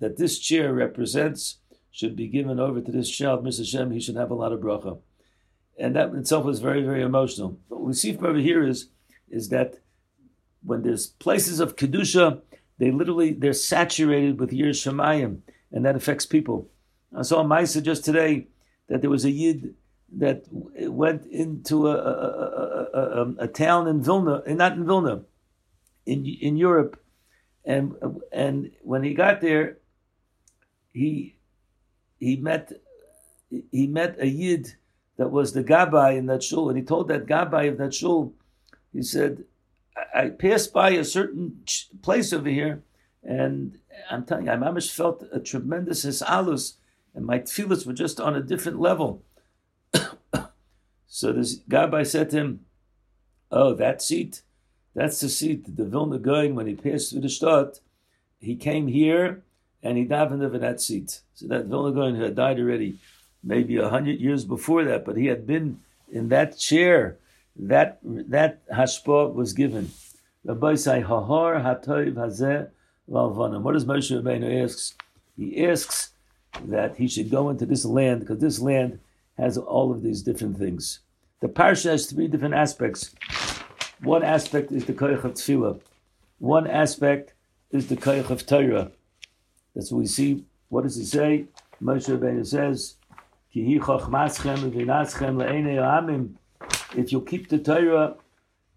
that 0.00 0.16
this 0.16 0.38
chair 0.38 0.72
represents 0.72 1.58
should 1.90 2.16
be 2.16 2.26
given 2.26 2.58
over 2.58 2.80
to 2.80 2.90
this 2.90 3.08
child, 3.08 3.44
Mr. 3.44 3.64
Shem. 3.64 3.90
He 3.90 4.00
should 4.00 4.16
have 4.16 4.30
a 4.30 4.34
lot 4.34 4.52
of 4.52 4.60
bracha, 4.60 4.98
and 5.78 5.94
that 5.96 6.12
itself 6.14 6.44
was 6.44 6.60
very 6.60 6.82
very 6.82 7.02
emotional. 7.02 7.58
But 7.68 7.78
what 7.78 7.88
we 7.88 7.94
see 7.94 8.12
from 8.12 8.26
over 8.26 8.38
here 8.38 8.66
is 8.66 8.88
is 9.28 9.48
that 9.50 9.78
when 10.62 10.82
there's 10.82 11.06
places 11.06 11.60
of 11.60 11.76
kedusha, 11.76 12.40
they 12.78 12.90
literally 12.90 13.32
they're 13.32 13.52
saturated 13.52 14.40
with 14.40 14.50
Yir 14.50 14.70
Shemayim, 14.70 15.40
and 15.70 15.84
that 15.84 15.96
affects 15.96 16.26
people. 16.26 16.68
I 17.16 17.22
saw 17.22 17.40
a 17.40 17.44
Maisa 17.44 17.82
just 17.82 18.04
today 18.04 18.48
that 18.88 19.00
there 19.00 19.10
was 19.10 19.24
a 19.24 19.30
Yid 19.30 19.74
that 20.16 20.44
went 20.50 21.26
into 21.26 21.88
a, 21.88 21.96
a, 21.96 22.88
a, 22.92 23.34
a, 23.40 23.48
town 23.48 23.88
in 23.88 24.02
Vilna, 24.02 24.42
eh, 24.46 24.54
not 24.54 24.72
in 24.72 24.86
Vilna, 24.86 25.22
in 26.06 26.24
in 26.26 26.56
Europe, 26.56 27.00
and 27.64 27.94
and 28.32 28.72
when 28.82 29.02
he 29.02 29.14
got 29.14 29.40
there, 29.40 29.78
he 30.92 31.36
he 32.18 32.36
met 32.36 32.72
he 33.70 33.86
met 33.86 34.16
a 34.18 34.26
Yid 34.26 34.74
that 35.16 35.30
was 35.30 35.52
the 35.52 35.64
Gabbai 35.64 36.16
in 36.16 36.26
that 36.26 36.42
shul, 36.42 36.68
and 36.68 36.78
he 36.78 36.84
told 36.84 37.08
that 37.08 37.26
Gabbai 37.26 37.68
of 37.68 37.78
that 37.78 37.94
shul, 37.94 38.34
he 38.92 39.02
said, 39.02 39.44
I, 39.96 40.22
I 40.22 40.28
passed 40.30 40.72
by 40.72 40.90
a 40.90 41.04
certain 41.04 41.60
place 42.02 42.32
over 42.32 42.48
here, 42.48 42.82
and 43.22 43.78
I'm 44.10 44.24
telling 44.24 44.46
you, 44.46 44.52
I 44.52 44.66
almost 44.66 44.92
felt 44.92 45.24
a 45.32 45.40
tremendous 45.40 46.04
hisalus, 46.04 46.74
and 47.14 47.24
my 47.24 47.38
tefillahs 47.38 47.86
were 47.86 47.92
just 47.92 48.20
on 48.20 48.34
a 48.34 48.42
different 48.42 48.80
level. 48.80 49.22
so 51.06 51.32
this 51.32 51.60
Gabbai 51.60 52.06
said 52.06 52.30
to 52.30 52.36
him, 52.36 52.60
Oh, 53.50 53.72
that 53.74 54.02
seat, 54.02 54.42
that's 54.94 55.20
the 55.20 55.28
seat 55.28 55.76
the 55.76 55.84
Vilna 55.84 56.18
Gaon 56.18 56.54
when 56.54 56.66
he 56.66 56.74
passed 56.74 57.10
through 57.10 57.22
the 57.22 57.28
Stadt. 57.28 57.80
He 58.40 58.56
came 58.56 58.86
here 58.86 59.42
and 59.82 59.98
he 59.98 60.04
davened 60.04 60.44
over 60.44 60.58
that 60.58 60.80
seat. 60.80 61.20
So 61.34 61.46
that 61.48 61.66
Vilna 61.66 61.92
Gaon 61.92 62.14
had 62.14 62.36
died 62.36 62.58
already, 62.58 62.98
maybe 63.42 63.76
a 63.76 63.88
hundred 63.88 64.20
years 64.20 64.44
before 64.44 64.84
that, 64.84 65.04
but 65.04 65.16
he 65.16 65.26
had 65.26 65.46
been 65.46 65.80
in 66.10 66.28
that 66.28 66.58
chair. 66.58 67.18
That 67.56 68.00
that 68.02 68.66
hashpa 68.68 69.32
was 69.32 69.52
given. 69.52 69.92
Rabbi 70.44 70.74
say 70.74 71.02
hahar 71.02 71.62
hatoiv 71.62 72.14
hazeh 72.14 72.68
valvanim. 73.08 73.62
What 73.62 73.74
does 73.74 73.84
Moshe 73.84 74.10
Rabbeinu 74.10 74.64
asks? 74.64 74.94
He 75.36 75.64
asks 75.64 76.10
that 76.64 76.96
he 76.96 77.08
should 77.08 77.30
go 77.30 77.50
into 77.50 77.66
this 77.66 77.84
land 77.84 78.20
because 78.20 78.38
this 78.38 78.58
land 78.58 79.00
has 79.38 79.56
all 79.58 79.92
of 79.92 80.02
these 80.02 80.22
different 80.22 80.58
things. 80.58 81.00
The 81.40 81.48
parsha 81.48 81.90
has 81.90 82.06
three 82.06 82.28
different 82.28 82.54
aspects. 82.54 83.14
One 84.04 84.22
aspect 84.22 84.70
is 84.70 84.84
the 84.84 84.92
koyach 84.92 85.24
of 85.24 85.32
tefillah. 85.32 85.80
One 86.38 86.66
aspect 86.66 87.32
is 87.70 87.88
the 87.88 87.96
koyach 87.96 88.28
of 88.28 88.44
Torah. 88.44 88.92
That's 89.74 89.90
what 89.90 90.00
we 90.00 90.06
see. 90.06 90.44
What 90.68 90.84
does 90.84 90.96
he 90.96 91.04
say? 91.04 91.46
Moshe 91.82 92.06
Rabbeinu 92.08 92.46
says, 92.46 92.96
If 96.96 97.12
you 97.12 97.20
keep 97.22 97.48
the 97.48 97.58
Torah, 97.58 98.16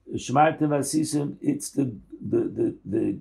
it's 0.10 0.28
the 1.72 1.96
the 2.22 2.40
the 2.40 2.76
the, 2.86 3.20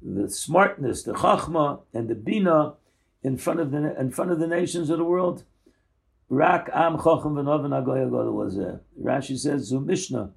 the 0.00 0.30
smartness, 0.30 1.02
the 1.02 1.12
chachma, 1.14 1.80
and 1.92 2.08
the 2.08 2.14
bina 2.14 2.74
in 3.24 3.36
front 3.36 3.58
of 3.58 3.72
the 3.72 3.98
in 3.98 4.12
front 4.12 4.30
of 4.30 4.38
the 4.38 4.46
nations 4.46 4.90
of 4.90 4.98
the 4.98 5.04
world. 5.04 5.42
Rak 6.28 6.70
am 6.72 6.98
chacham 6.98 7.34
v'noven 7.34 8.80
Rashi 9.02 9.36
says, 9.36 9.64
"Zu 9.64 9.80
Mishnah." 9.80 10.30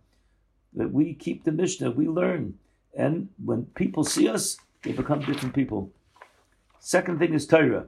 That 0.74 0.92
we 0.92 1.14
keep 1.14 1.44
the 1.44 1.52
Mishnah, 1.52 1.92
we 1.92 2.08
learn. 2.08 2.56
And 2.96 3.30
when 3.44 3.66
people 3.76 4.04
see 4.04 4.28
us, 4.28 4.58
they 4.84 4.92
become 4.92 5.22
different 5.22 5.56
people. 5.56 5.92
Second 6.80 7.20
thing 7.20 7.34
is 7.34 7.46
Torah. 7.46 7.88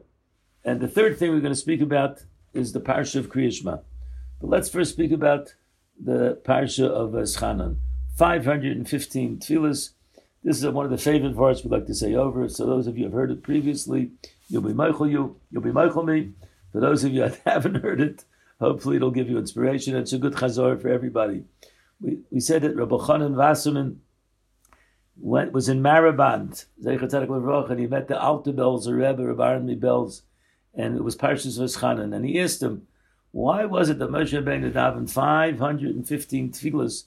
And 0.63 0.79
the 0.79 0.87
third 0.87 1.17
thing 1.17 1.31
we're 1.31 1.39
going 1.39 1.53
to 1.53 1.59
speak 1.59 1.81
about 1.81 2.23
is 2.53 2.71
the 2.71 2.79
Parsha 2.79 3.15
of 3.15 3.29
Kriyishma. 3.29 3.81
But 4.39 4.49
let's 4.49 4.69
first 4.69 4.93
speak 4.93 5.11
about 5.11 5.55
the 6.01 6.39
Parsha 6.45 6.87
of 6.87 7.15
uh, 7.15 7.19
Eschanan. 7.19 7.77
515 8.17 9.39
tefillahs. 9.39 9.89
This 10.43 10.57
is 10.61 10.67
one 10.67 10.85
of 10.85 10.91
the 10.91 10.97
favorite 10.97 11.35
parts 11.35 11.63
we 11.63 11.71
like 11.71 11.87
to 11.87 11.95
say 11.95 12.13
over. 12.13 12.47
So 12.49 12.65
those 12.65 12.85
of 12.85 12.97
you 12.97 13.05
who 13.05 13.09
have 13.09 13.13
heard 13.13 13.31
it 13.31 13.43
previously, 13.43 14.11
you'll 14.49 14.61
be 14.61 14.73
Michael 14.73 15.09
you, 15.09 15.37
you'll 15.51 15.63
be 15.63 15.71
Michael 15.71 16.03
me. 16.03 16.33
For 16.71 16.79
those 16.79 17.03
of 17.03 17.13
you 17.13 17.21
that 17.21 17.41
haven't 17.45 17.81
heard 17.81 18.01
it, 18.01 18.25
hopefully 18.59 18.97
it'll 18.97 19.11
give 19.11 19.29
you 19.29 19.37
inspiration. 19.37 19.95
It's 19.95 20.13
a 20.13 20.17
good 20.17 20.33
chazor 20.33 20.81
for 20.81 20.89
everybody 20.89 21.45
we, 22.03 22.39
said 22.39 22.61
that 22.63 22.75
Rabbi 22.75 22.95
Elchanan 22.95 23.35
Wasserman 23.35 24.01
went, 25.15 25.53
was 25.53 25.69
in 25.69 25.81
Marienbad, 25.81 26.65
and 27.69 27.79
he 27.79 27.87
met 27.87 28.07
the 28.07 28.21
Alta 28.21 28.51
the 28.51 28.93
Rebbe, 28.93 29.25
Rabbi 29.25 29.53
Armi 29.53 29.75
Bells, 29.75 30.23
and 30.75 30.97
it 30.97 31.03
was 31.03 31.15
Parshas 31.15 31.59
Veschanan. 31.59 32.13
And 32.13 32.25
he 32.25 32.39
asked 32.39 32.61
him, 32.61 32.87
why 33.31 33.65
was 33.65 33.89
it 33.89 33.99
that 33.99 34.09
Moshe 34.09 34.33
Rabbeinu 34.33 34.73
davened 34.73 35.09
515 35.09 36.51
tefillahs 36.51 37.05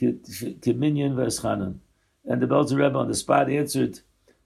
Kiminyan 0.00 1.14
Veschanan? 1.14 1.78
And 2.24 2.40
the 2.40 2.46
Belzer 2.46 2.78
Rebbe 2.78 2.98
on 2.98 3.08
the 3.08 3.14
spot 3.14 3.50
answered, 3.50 4.00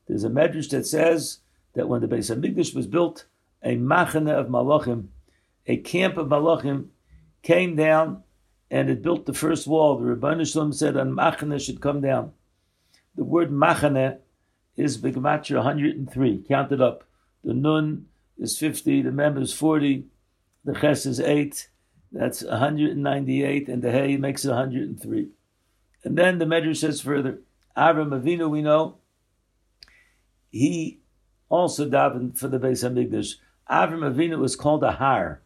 there's 0.09 0.25
a 0.25 0.31
medrash 0.31 0.71
that 0.71 0.87
says 0.87 1.39
that 1.75 1.89
when 1.89 2.01
the 2.01 2.09
Beis 2.09 2.35
Hamikdash 2.35 2.75
was 2.75 2.87
built, 2.87 3.27
a 3.63 3.77
machane 3.77 4.31
of 4.31 4.47
malachim, 4.47 5.09
a 5.67 5.77
camp 5.77 6.17
of 6.17 6.29
malachim, 6.29 6.87
came 7.43 7.77
down 7.77 8.23
and 8.71 8.89
it 8.89 9.03
built 9.03 9.27
the 9.27 9.35
first 9.35 9.67
wall. 9.67 9.99
The 9.99 10.15
Rebbeinu 10.15 10.51
Shalom 10.51 10.73
said 10.73 10.97
an 10.97 11.13
machane 11.13 11.61
should 11.61 11.81
come 11.81 12.01
down. 12.01 12.33
The 13.17 13.25
word 13.25 13.51
machane 13.51 14.19
is 14.77 14.99
Begmatcher 14.99 15.57
103. 15.57 16.45
Count 16.49 16.73
it 16.73 16.81
up. 16.81 17.05
The 17.43 17.55
nun 17.55 18.07
is 18.39 18.57
50, 18.59 19.03
the 19.03 19.11
mem 19.11 19.37
is 19.39 19.53
40, 19.53 20.05
the 20.65 20.75
ches 20.75 21.07
is 21.07 21.21
8, 21.21 21.69
that's 22.13 22.43
198, 22.43 23.69
and 23.69 23.83
the 23.83 23.91
hay 23.91 24.17
makes 24.17 24.45
it 24.45 24.51
103. 24.51 25.29
And 26.05 26.17
then 26.17 26.39
the 26.39 26.45
Medrash 26.45 26.79
says 26.79 27.01
further, 27.01 27.41
Avram 27.77 28.09
Avinu, 28.09 28.49
we 28.49 28.63
know, 28.63 28.97
he 30.51 31.01
also 31.49 31.89
davened 31.89 32.39
for 32.39 32.49
the 32.49 32.59
Beis 32.59 32.83
Hamikdash. 32.83 33.35
Avram 33.71 34.11
Avinu 34.11 34.39
was 34.39 34.57
called 34.57 34.83
a 34.83 34.93
har. 34.93 35.43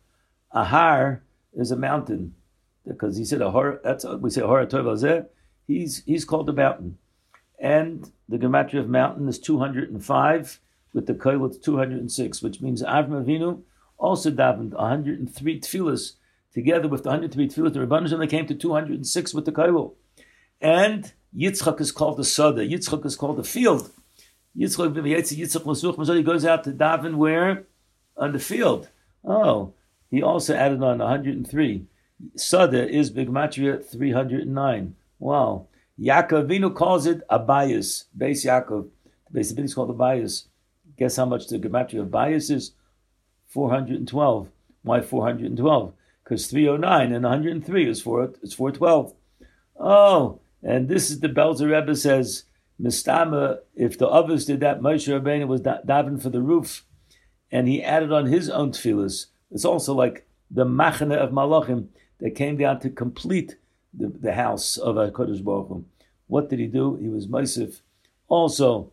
A 0.52 0.64
har 0.64 1.22
is 1.52 1.70
a 1.70 1.76
mountain 1.76 2.34
because 2.86 3.16
he 3.16 3.24
said 3.24 3.42
a 3.42 3.50
hor, 3.50 3.80
that's 3.82 4.04
we 4.04 4.30
say 4.30 4.42
hor 4.42 4.64
tov 4.66 5.26
He's 5.66 6.02
he's 6.04 6.24
called 6.24 6.48
a 6.48 6.52
mountain, 6.52 6.98
and 7.58 8.10
the 8.28 8.36
gematria 8.38 8.80
of 8.80 8.88
mountain 8.88 9.28
is 9.28 9.38
two 9.38 9.58
hundred 9.58 9.90
and 9.90 10.04
five. 10.04 10.60
With 10.92 11.06
the 11.06 11.14
koil, 11.14 11.60
two 11.60 11.76
hundred 11.76 11.98
and 11.98 12.12
six, 12.12 12.40
which 12.40 12.60
means 12.60 12.80
Avram 12.80 13.24
Avinu 13.24 13.62
also 13.98 14.30
davened 14.30 14.74
one 14.74 14.88
hundred 14.88 15.18
and 15.18 15.34
three 15.34 15.58
tefillas 15.60 16.12
together 16.52 16.86
with 16.86 17.02
the 17.02 17.10
hundred 17.10 17.32
three 17.32 17.48
tefillas. 17.48 17.72
The 17.72 17.80
Rebbeinu 17.80 18.16
they 18.16 18.28
came 18.28 18.46
to 18.46 18.54
two 18.54 18.72
hundred 18.72 18.94
and 18.94 19.06
six 19.06 19.34
with 19.34 19.44
the 19.44 19.50
koil, 19.50 19.94
and 20.60 21.12
Yitzchak 21.36 21.80
is 21.80 21.90
called 21.90 22.16
the 22.16 22.24
Sada. 22.24 22.64
Yitzchak 22.64 23.04
is 23.04 23.16
called 23.16 23.38
the 23.38 23.44
field. 23.44 23.90
Yitzchak 24.56 26.16
he 26.16 26.22
goes 26.22 26.44
out 26.44 26.62
to 26.62 26.70
daven 26.70 27.16
where 27.16 27.64
on 28.16 28.32
the 28.32 28.38
field. 28.38 28.88
Oh, 29.24 29.72
he 30.10 30.22
also 30.22 30.54
added 30.54 30.80
on 30.80 30.98
one 30.98 31.08
hundred 31.08 31.34
and 31.34 31.50
three. 31.50 31.86
Sada 32.36 32.88
is 32.88 33.10
Bigmatria 33.10 33.84
309. 33.84 34.94
Wow. 35.18 35.66
Yaakov 36.00 36.46
Avinu 36.46 36.74
calls 36.74 37.06
it 37.06 37.22
a 37.28 37.38
bias. 37.38 38.04
Base 38.16 38.44
Yaakov. 38.44 38.88
The 39.26 39.32
base 39.32 39.52
of 39.52 39.58
is 39.58 39.74
called 39.74 39.90
a 39.90 39.94
bias. 39.94 40.48
Guess 40.96 41.16
how 41.16 41.24
much 41.24 41.48
the 41.48 41.58
Gematria 41.58 42.00
of 42.00 42.10
bias 42.10 42.50
is? 42.50 42.72
412. 43.48 44.48
Why 44.82 45.00
412? 45.00 45.92
Because 46.22 46.46
309 46.46 47.12
and 47.12 47.24
103 47.24 47.88
is 47.88 48.00
4, 48.00 48.34
it's 48.42 48.54
412. 48.54 49.14
Oh, 49.78 50.40
and 50.62 50.88
this 50.88 51.10
is 51.10 51.20
the 51.20 51.28
Belzer 51.28 51.70
Rebbe 51.70 51.94
says, 51.94 52.44
Mistama, 52.80 53.58
if 53.76 53.98
the 53.98 54.08
others 54.08 54.46
did 54.46 54.60
that, 54.60 54.80
Moshe 54.80 55.08
Rabbeinu 55.08 55.46
was 55.46 55.60
davening 55.60 56.22
for 56.22 56.30
the 56.30 56.40
roof, 56.40 56.84
and 57.50 57.68
he 57.68 57.82
added 57.82 58.10
on 58.10 58.26
his 58.26 58.48
own 58.48 58.72
tefillahs. 58.72 59.26
It's 59.50 59.64
also 59.64 59.94
like 59.94 60.26
the 60.50 60.64
machane 60.64 61.14
of 61.14 61.30
Malachim 61.30 61.88
that 62.20 62.34
came 62.34 62.56
down 62.56 62.80
to 62.80 62.90
complete 62.90 63.56
the, 63.92 64.08
the 64.08 64.34
house 64.34 64.76
of 64.76 64.96
HaKadosh 64.96 65.42
Baruch 65.42 65.68
Hu. 65.68 65.84
What 66.26 66.48
did 66.48 66.58
he 66.58 66.66
do? 66.66 66.96
He 66.96 67.08
was 67.08 67.26
Maisif. 67.26 67.80
Also, 68.28 68.92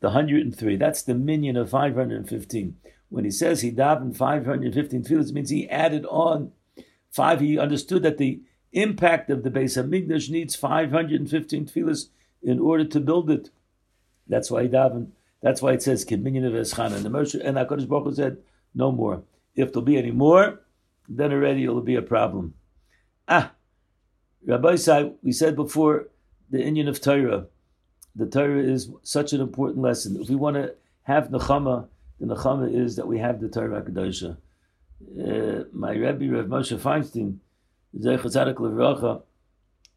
the 0.00 0.08
103, 0.08 0.76
that's 0.76 1.02
the 1.02 1.14
minion 1.14 1.56
of 1.56 1.70
515. 1.70 2.76
When 3.08 3.24
he 3.24 3.30
says 3.30 3.60
he 3.60 3.70
davened 3.70 4.16
515 4.16 5.04
tefillahs, 5.04 5.32
means 5.32 5.50
he 5.50 5.68
added 5.68 6.04
on 6.06 6.52
five. 7.10 7.40
He 7.40 7.58
understood 7.58 8.02
that 8.02 8.18
the 8.18 8.40
impact 8.72 9.30
of 9.30 9.42
the 9.42 9.50
Beis 9.50 9.80
Hamikdash 9.80 10.28
needs 10.28 10.56
515 10.56 11.66
tefillahs 11.66 12.08
in 12.42 12.58
order 12.58 12.84
to 12.84 13.00
build 13.00 13.30
it. 13.30 13.50
That's 14.28 14.50
why 14.50 14.64
he 14.64 14.68
davened. 14.68 15.10
That's 15.40 15.62
why 15.62 15.72
it 15.72 15.82
says 15.82 16.04
Kiminyan 16.04 16.46
of 16.46 16.52
Eschan. 16.54 16.92
And 16.92 17.04
the 17.04 17.08
Moshe 17.08 17.40
and 17.40 17.56
Hakadosh 17.56 17.88
Baruch 17.88 18.04
Hu 18.04 18.14
said, 18.14 18.38
"No 18.74 18.90
more. 18.90 19.22
If 19.54 19.72
there'll 19.72 19.84
be 19.84 19.96
any 19.96 20.10
more, 20.10 20.60
then 21.08 21.32
already 21.32 21.64
it'll 21.64 21.80
be 21.80 21.96
a 21.96 22.02
problem. 22.02 22.54
Ah, 23.28 23.52
Rabbi 24.44 24.76
Sai, 24.76 25.12
we 25.22 25.32
said 25.32 25.56
before 25.56 26.08
the 26.50 26.62
Indian 26.62 26.88
of 26.88 27.00
Torah. 27.00 27.46
the 28.14 28.26
Torah 28.26 28.62
is 28.62 28.90
such 29.02 29.32
an 29.32 29.40
important 29.40 29.82
lesson. 29.82 30.16
If 30.20 30.28
we 30.28 30.36
want 30.36 30.56
to 30.56 30.74
have 31.02 31.28
nechama, 31.28 31.88
the 32.18 32.26
nechama 32.34 32.74
is 32.74 32.96
that 32.96 33.06
we 33.06 33.18
have 33.18 33.40
the 33.40 33.48
Torah 33.48 33.82
Kedosha. 33.82 34.36
Uh, 35.20 35.64
my 35.72 35.92
Rebbe 35.92 36.34
Rav 36.34 36.46
Moshe 36.46 36.78
Feinstein, 36.78 37.38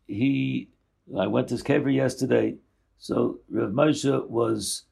he, 0.08 0.70
I 1.18 1.28
went 1.28 1.48
to 1.48 1.54
his 1.54 1.64
kever 1.64 1.94
yesterday. 1.94 2.56
So 2.98 3.40
Rav 3.50 3.72
Moshe 3.72 4.28
was, 4.28 4.84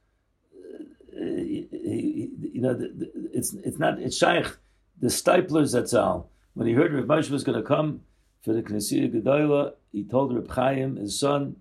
uh, 1.13 1.23
he, 1.23 2.29
you 2.53 2.61
know, 2.61 2.73
the, 2.73 2.87
the, 2.87 3.11
it's 3.33 3.53
it's 3.53 3.77
not 3.77 3.99
it's 3.99 4.17
shaykh 4.17 4.57
the 4.99 5.07
Steipler's 5.07 5.75
Zatzal. 5.75 6.25
When 6.53 6.67
he 6.67 6.73
heard 6.73 6.93
Rav 6.93 7.05
Moshe 7.05 7.29
was 7.29 7.43
going 7.43 7.57
to 7.57 7.67
come 7.67 8.01
for 8.43 8.53
the 8.53 8.63
Knesset 8.63 9.13
Gedola, 9.13 9.73
he 9.91 10.03
told 10.03 10.35
Rav 10.35 10.49
Chaim, 10.49 10.95
his 10.95 11.19
son, 11.19 11.57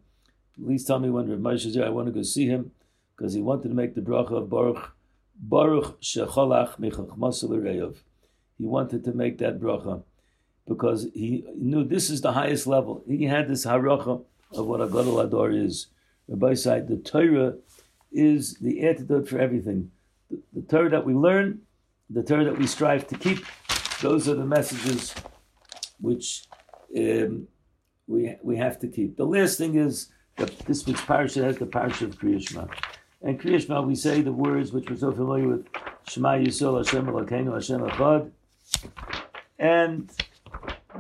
please 0.54 0.84
tell 0.84 0.98
me 0.98 1.10
when 1.10 1.28
Rav 1.28 1.38
Moshe 1.38 1.66
is 1.66 1.74
there. 1.74 1.84
I 1.84 1.90
want 1.90 2.06
to 2.06 2.12
go 2.12 2.22
see 2.22 2.46
him 2.46 2.72
because 3.16 3.34
he 3.34 3.42
wanted 3.42 3.68
to 3.68 3.74
make 3.74 3.94
the 3.94 4.00
bracha 4.00 4.32
of 4.32 4.50
Baruch 4.50 4.92
Baruch 5.38 6.00
Shecholach 6.00 6.78
Mechachmasel 6.78 7.96
He 8.58 8.64
wanted 8.64 9.04
to 9.04 9.12
make 9.12 9.38
that 9.38 9.60
bracha 9.60 10.02
because 10.66 11.08
he 11.14 11.44
knew 11.54 11.84
this 11.84 12.08
is 12.10 12.22
the 12.22 12.32
highest 12.32 12.66
level. 12.66 13.02
He 13.06 13.24
had 13.24 13.48
this 13.48 13.66
haracha 13.66 14.24
of 14.52 14.66
what 14.66 14.80
a 14.80 14.86
gadol 14.86 15.20
ador 15.20 15.50
is. 15.50 15.88
Rabbi 16.28 16.54
said 16.54 16.88
the 16.88 16.96
Torah 16.96 17.54
is 18.10 18.54
the 18.54 18.80
antidote 18.80 19.28
for 19.28 19.38
everything. 19.38 19.90
The, 20.30 20.40
the 20.54 20.62
Torah 20.62 20.90
that 20.90 21.04
we 21.04 21.14
learn, 21.14 21.60
the 22.10 22.22
Torah 22.22 22.44
that 22.44 22.58
we 22.58 22.66
strive 22.66 23.06
to 23.08 23.16
keep, 23.16 23.44
those 24.00 24.28
are 24.28 24.34
the 24.34 24.44
messages 24.44 25.14
which 26.00 26.44
um, 26.96 27.48
we 28.06 28.36
we 28.42 28.56
have 28.56 28.78
to 28.80 28.88
keep. 28.88 29.16
The 29.16 29.26
last 29.26 29.58
thing 29.58 29.76
is 29.76 30.10
that 30.36 30.56
this 30.60 30.86
week's 30.86 31.04
parasha 31.04 31.42
has 31.44 31.58
the 31.58 31.66
parasha 31.66 32.04
of 32.04 32.18
Kriyashma. 32.18 32.68
And 33.22 33.40
Kriyashma, 33.40 33.86
we 33.86 33.94
say 33.94 34.20
the 34.20 34.32
words 34.32 34.72
which 34.72 34.88
we're 34.88 34.96
so 34.96 35.12
familiar 35.12 35.48
with: 35.48 35.66
Shema 36.08 36.34
Yisrael 36.34 36.84
Hashem 36.84 37.06
Elokeinu 37.06 37.54
Hashem 37.54 37.80
Echad. 37.80 38.30
And 39.58 40.10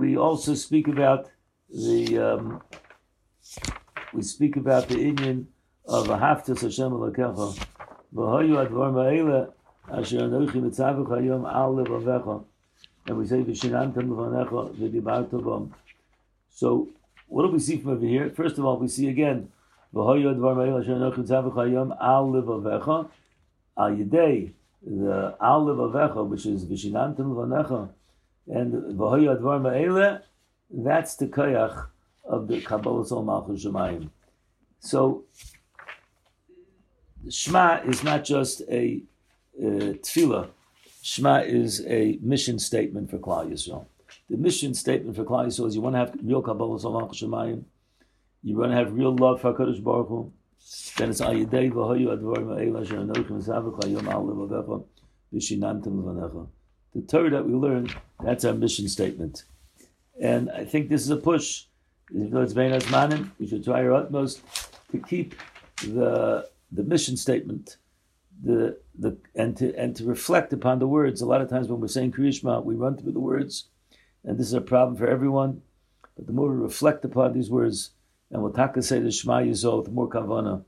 we 0.00 0.16
also 0.16 0.54
speak 0.54 0.88
about 0.88 1.30
the 1.68 2.18
um, 2.18 2.62
we 4.12 4.22
speak 4.22 4.56
about 4.56 4.88
the 4.88 5.00
Indian 5.00 5.48
of 5.84 6.08
Ahaftas 6.08 6.62
Hashem 6.62 6.90
Elokecha. 6.90 7.66
V'hoyu 8.14 8.66
advar 8.66 9.52
asher 9.92 10.20
anochi 10.20 10.54
mitzavuch 10.54 11.08
hayom 11.08 11.50
al 11.52 11.74
levavecha. 11.74 12.44
And 13.06 13.18
we 13.18 13.26
say 13.26 13.42
v'shinantam 13.42 14.08
levanecha 14.08 14.74
v'dibarta 14.74 15.40
b'am. 15.40 15.70
So 16.50 16.88
what 17.28 17.42
do 17.42 17.48
we 17.52 17.58
see 17.58 17.78
from 17.78 17.92
over 17.92 18.06
here? 18.06 18.30
First 18.30 18.58
of 18.58 18.64
all, 18.64 18.78
we 18.78 18.88
see 18.88 19.08
again 19.08 19.50
v'hoyu 19.94 20.34
advar 20.34 20.56
ma'ele 20.56 20.82
asher 20.82 20.94
anochi 20.94 21.18
mitzavuch 21.18 21.54
hayom 21.54 21.96
al 22.00 22.28
levavecha. 22.28 23.08
Al 23.76 23.90
yedei 23.90 24.52
the 24.82 25.34
al 25.40 25.66
levavecha, 25.66 26.26
which 26.26 26.46
is 26.46 26.64
v'shinantam 26.64 27.16
levanecha 27.16 27.88
and 28.48 28.72
v'hoyu 28.72 29.36
advar 29.36 29.60
ma'ele, 29.60 30.22
that's 30.70 31.16
the 31.16 31.26
koyach 31.26 31.86
of 32.24 32.48
the 32.48 32.60
Kabbalas 32.60 33.12
Ol 33.12 33.22
Malchus 33.22 33.64
Shemayim. 33.64 34.10
So, 34.80 35.24
Shema 37.28 37.82
is 37.84 38.02
not 38.02 38.24
just 38.24 38.62
a 38.68 39.00
Uh, 39.58 39.94
tefillah. 40.04 40.48
Shema 41.02 41.38
is 41.40 41.84
a 41.86 42.18
mission 42.20 42.58
statement 42.58 43.10
for 43.10 43.18
Klal 43.18 43.50
Yisrael. 43.50 43.86
The 44.28 44.36
mission 44.36 44.74
statement 44.74 45.16
for 45.16 45.24
Klal 45.24 45.46
Yisrael 45.46 45.68
is 45.68 45.74
you 45.76 45.80
want 45.80 45.94
to 45.94 45.98
have 45.98 46.16
real 46.22 46.42
Kabbalas 46.42 46.84
Ol 46.84 46.98
Malchus 46.98 47.22
Shemayim. 47.22 47.64
You 48.42 48.56
want 48.56 48.72
to 48.72 48.76
have 48.76 48.92
real 48.92 49.14
love 49.14 49.40
for 49.40 49.54
Hakadosh 49.54 49.82
Baruch 49.82 50.08
Hu. 50.08 50.32
Then 50.96 51.10
it's 51.10 51.20
Ayidei 51.20 51.72
v'hoyu 51.72 52.08
advar 52.08 52.38
ma'ela 52.38 52.82
asher 52.82 52.96
anochim 52.96 53.44
zavach 53.44 53.80
hayom 53.80 54.08
al 54.08 54.24
levavecha 54.24 54.84
v'shinantim 55.32 56.02
levanecha 56.02 56.48
the 56.96 57.02
Torah 57.02 57.30
that 57.30 57.46
we 57.46 57.52
learn, 57.52 57.88
that's 58.24 58.44
our 58.44 58.54
mission 58.54 58.88
statement. 58.88 59.44
And 60.20 60.50
I 60.50 60.64
think 60.64 60.88
this 60.88 61.02
is 61.02 61.10
a 61.10 61.16
push. 61.16 61.64
Even 62.10 62.30
though 62.30 62.40
it's 62.40 62.54
Bein 62.54 62.72
Hazmanim, 62.72 63.30
we 63.38 63.46
should 63.46 63.64
try 63.64 63.84
our 63.84 63.92
utmost 63.92 64.40
to 64.92 64.98
keep 64.98 65.34
the 65.82 66.48
the 66.72 66.82
mission 66.82 67.16
statement, 67.16 67.76
the 68.42 68.78
the 68.98 69.16
and 69.34 69.56
to 69.56 69.74
and 69.76 69.96
to 69.96 70.04
reflect 70.04 70.52
upon 70.52 70.78
the 70.78 70.86
words. 70.86 71.20
A 71.20 71.26
lot 71.26 71.40
of 71.40 71.48
times 71.48 71.68
when 71.68 71.80
we're 71.80 71.88
saying 71.88 72.12
Kriyishma, 72.12 72.64
we 72.64 72.74
run 72.74 72.96
through 72.96 73.12
the 73.12 73.20
words, 73.20 73.68
and 74.24 74.38
this 74.38 74.46
is 74.46 74.52
a 74.52 74.60
problem 74.60 74.96
for 74.96 75.06
everyone. 75.06 75.62
But 76.16 76.26
the 76.26 76.32
more 76.32 76.50
we 76.50 76.56
reflect 76.56 77.04
upon 77.04 77.32
these 77.32 77.50
words, 77.50 77.90
and 78.30 78.42
we'll 78.42 78.52
taka 78.52 78.82
say 78.82 79.00
the 79.00 79.10
Shema 79.10 79.40
Yisrael, 79.40 79.84
the 79.84 79.90
more 79.90 80.08
kavana, 80.08 80.64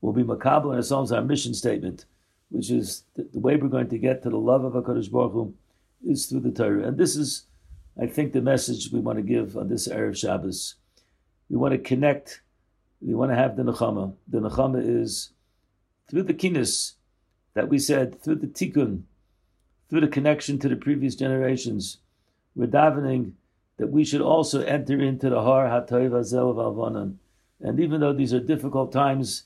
will 0.00 0.12
be 0.12 0.22
makabel 0.22 0.66
and 0.66 0.76
ourselves 0.76 1.12
our 1.12 1.22
mission 1.22 1.54
statement, 1.54 2.04
which 2.50 2.70
is 2.70 3.04
the, 3.14 3.24
the, 3.32 3.40
way 3.40 3.56
we're 3.56 3.68
going 3.68 3.88
to 3.88 3.98
get 3.98 4.22
to 4.22 4.30
the 4.30 4.36
love 4.36 4.64
of 4.64 4.74
Hakadosh 4.74 5.10
Baruch 5.10 5.32
Hu 5.32 5.54
is 6.04 6.26
through 6.26 6.40
the 6.40 6.50
Torah. 6.50 6.86
And 6.86 6.98
this 6.98 7.16
is, 7.16 7.46
I 8.00 8.06
think, 8.06 8.32
the 8.32 8.40
message 8.40 8.90
we 8.92 9.00
want 9.00 9.18
to 9.18 9.22
give 9.22 9.56
on 9.56 9.68
this 9.68 9.88
Erev 9.88 10.16
Shabbos. 10.16 10.76
We 11.48 11.56
want 11.56 11.72
to 11.72 11.78
connect, 11.78 12.42
we 13.00 13.14
want 13.14 13.30
to 13.30 13.36
have 13.36 13.56
the 13.56 13.62
Nechama. 13.62 14.14
The 14.28 14.40
Nechama 14.40 14.82
is 14.84 15.30
through 16.08 16.24
the 16.24 16.34
kinnis 16.34 16.94
that 17.54 17.68
we 17.68 17.78
said, 17.78 18.20
through 18.22 18.36
the 18.36 18.46
tikkun, 18.46 19.02
through 19.88 20.00
the 20.00 20.08
connection 20.08 20.58
to 20.58 20.68
the 20.68 20.76
previous 20.76 21.14
generations. 21.14 21.98
We're 22.54 22.66
davening 22.66 23.32
that 23.76 23.88
we 23.88 24.04
should 24.04 24.20
also 24.20 24.62
enter 24.62 25.00
into 25.00 25.28
the 25.28 25.42
Har 25.42 25.66
HaToiv 25.66 26.18
Azel 26.18 26.54
Alvanan. 26.54 27.16
And 27.60 27.78
even 27.80 28.00
though 28.00 28.12
these 28.12 28.32
are 28.32 28.40
difficult 28.40 28.92
times 28.92 29.44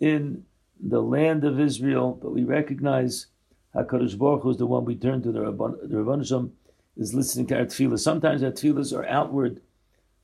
in 0.00 0.44
the 0.78 1.00
land 1.00 1.44
of 1.44 1.58
Israel, 1.58 2.18
but 2.20 2.32
we 2.32 2.44
recognize 2.44 3.26
HaKadosh 3.74 4.18
Baruch 4.18 4.42
Hu 4.42 4.50
is 4.50 4.56
the 4.56 4.66
one 4.66 4.84
we 4.84 4.94
turn 4.94 5.22
to. 5.22 5.32
The 5.32 5.40
Rabban, 5.40 5.88
the 5.88 6.50
is 6.96 7.14
listening 7.14 7.46
to 7.48 7.58
our 7.58 7.64
tefillah. 7.66 7.98
Sometimes 7.98 8.42
our 8.42 8.50
tefillahs 8.50 8.96
are 8.96 9.06
outward, 9.06 9.60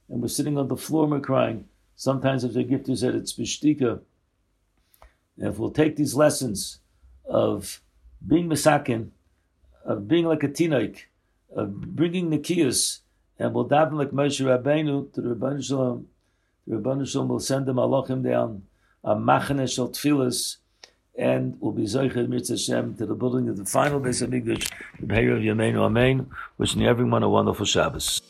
and 0.09 0.21
we're 0.21 0.29
sitting 0.29 0.59
on 0.59 0.69
the 0.69 0.77
floor 0.77 1.05
and 1.05 1.13
we're 1.13 1.21
crying. 1.21 1.67
Sometimes, 1.97 2.45
as 2.45 2.55
the 2.55 2.65
gift 2.65 2.87
said, 2.97 3.15
it's 3.15 3.33
bishtika. 3.33 4.01
And 5.39 5.49
if 5.49 5.59
we'll 5.59 5.71
take 5.71 5.97
these 5.97 6.15
lessons 6.15 6.79
of 7.25 7.81
being 8.27 8.49
masakin, 8.49 9.11
of 9.85 10.09
being 10.09 10.27
like 10.27 10.43
a 10.43 10.49
tinoik, 10.49 11.01
of 11.55 11.95
bringing 11.95 12.31
nikiyas, 12.31 13.01
and 13.39 13.55
we'll 13.55 13.69
daven 13.69 13.95
like 13.95 14.11
Moshe 14.11 14.41
Rabbeinu 14.41 15.13
to 15.13 15.21
the 15.21 15.35
Rabban 15.35 15.65
Shalom, 15.65 16.07
the 16.67 16.77
Rabban 16.77 17.09
Shalom 17.09 17.29
will 17.29 17.41
send 17.41 17.67
them 17.67 17.77
malachim 17.77 18.23
down, 18.23 18.63
a 19.05 19.17
machane 19.17 19.73
shel 19.73 19.89
tefillahs, 19.89 20.59
and 21.17 21.61
will 21.61 21.73
be 21.73 21.83
Zoichet 21.83 22.29
Mitzvah 22.29 22.55
Hashem 22.55 22.97
to 22.97 23.07
the 23.07 23.15
building 23.15 23.49
of 23.49 23.57
the 23.57 23.65
final 23.65 24.01
Beis 24.01 24.27
Hamikdash, 24.27 24.71
the 25.01 25.07
Beir 25.07 25.37
of 25.37 25.43
Yameinu 25.43 25.79
Amen, 25.79 26.31
wishing 26.59 26.87
everyone 26.87 27.23
a 27.23 27.29
wonderful 27.29 27.67
Shabbos. 27.67 28.23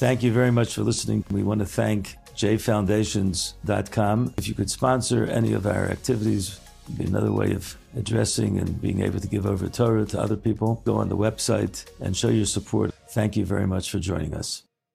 Thank 0.00 0.22
you 0.22 0.32
very 0.32 0.52
much 0.52 0.74
for 0.74 0.82
listening. 0.82 1.24
We 1.30 1.42
want 1.42 1.60
to 1.60 1.66
thank 1.66 2.16
jfoundations.com. 2.34 4.34
If 4.38 4.48
you 4.48 4.54
could 4.54 4.70
sponsor 4.70 5.26
any 5.26 5.52
of 5.52 5.66
our 5.66 5.86
activities, 5.86 6.58
be 6.96 7.04
another 7.04 7.32
way 7.32 7.52
of 7.52 7.76
addressing 7.96 8.58
and 8.58 8.80
being 8.80 9.02
able 9.02 9.20
to 9.20 9.28
give 9.28 9.46
over 9.46 9.68
Torah 9.68 10.06
to 10.06 10.20
other 10.20 10.36
people. 10.36 10.82
Go 10.84 10.96
on 10.96 11.08
the 11.08 11.16
website 11.16 11.84
and 12.00 12.16
show 12.16 12.28
your 12.28 12.46
support. 12.46 12.92
Thank 13.10 13.36
you 13.36 13.44
very 13.44 13.66
much 13.66 13.90
for 13.90 13.98
joining 13.98 14.34
us. 14.34 14.62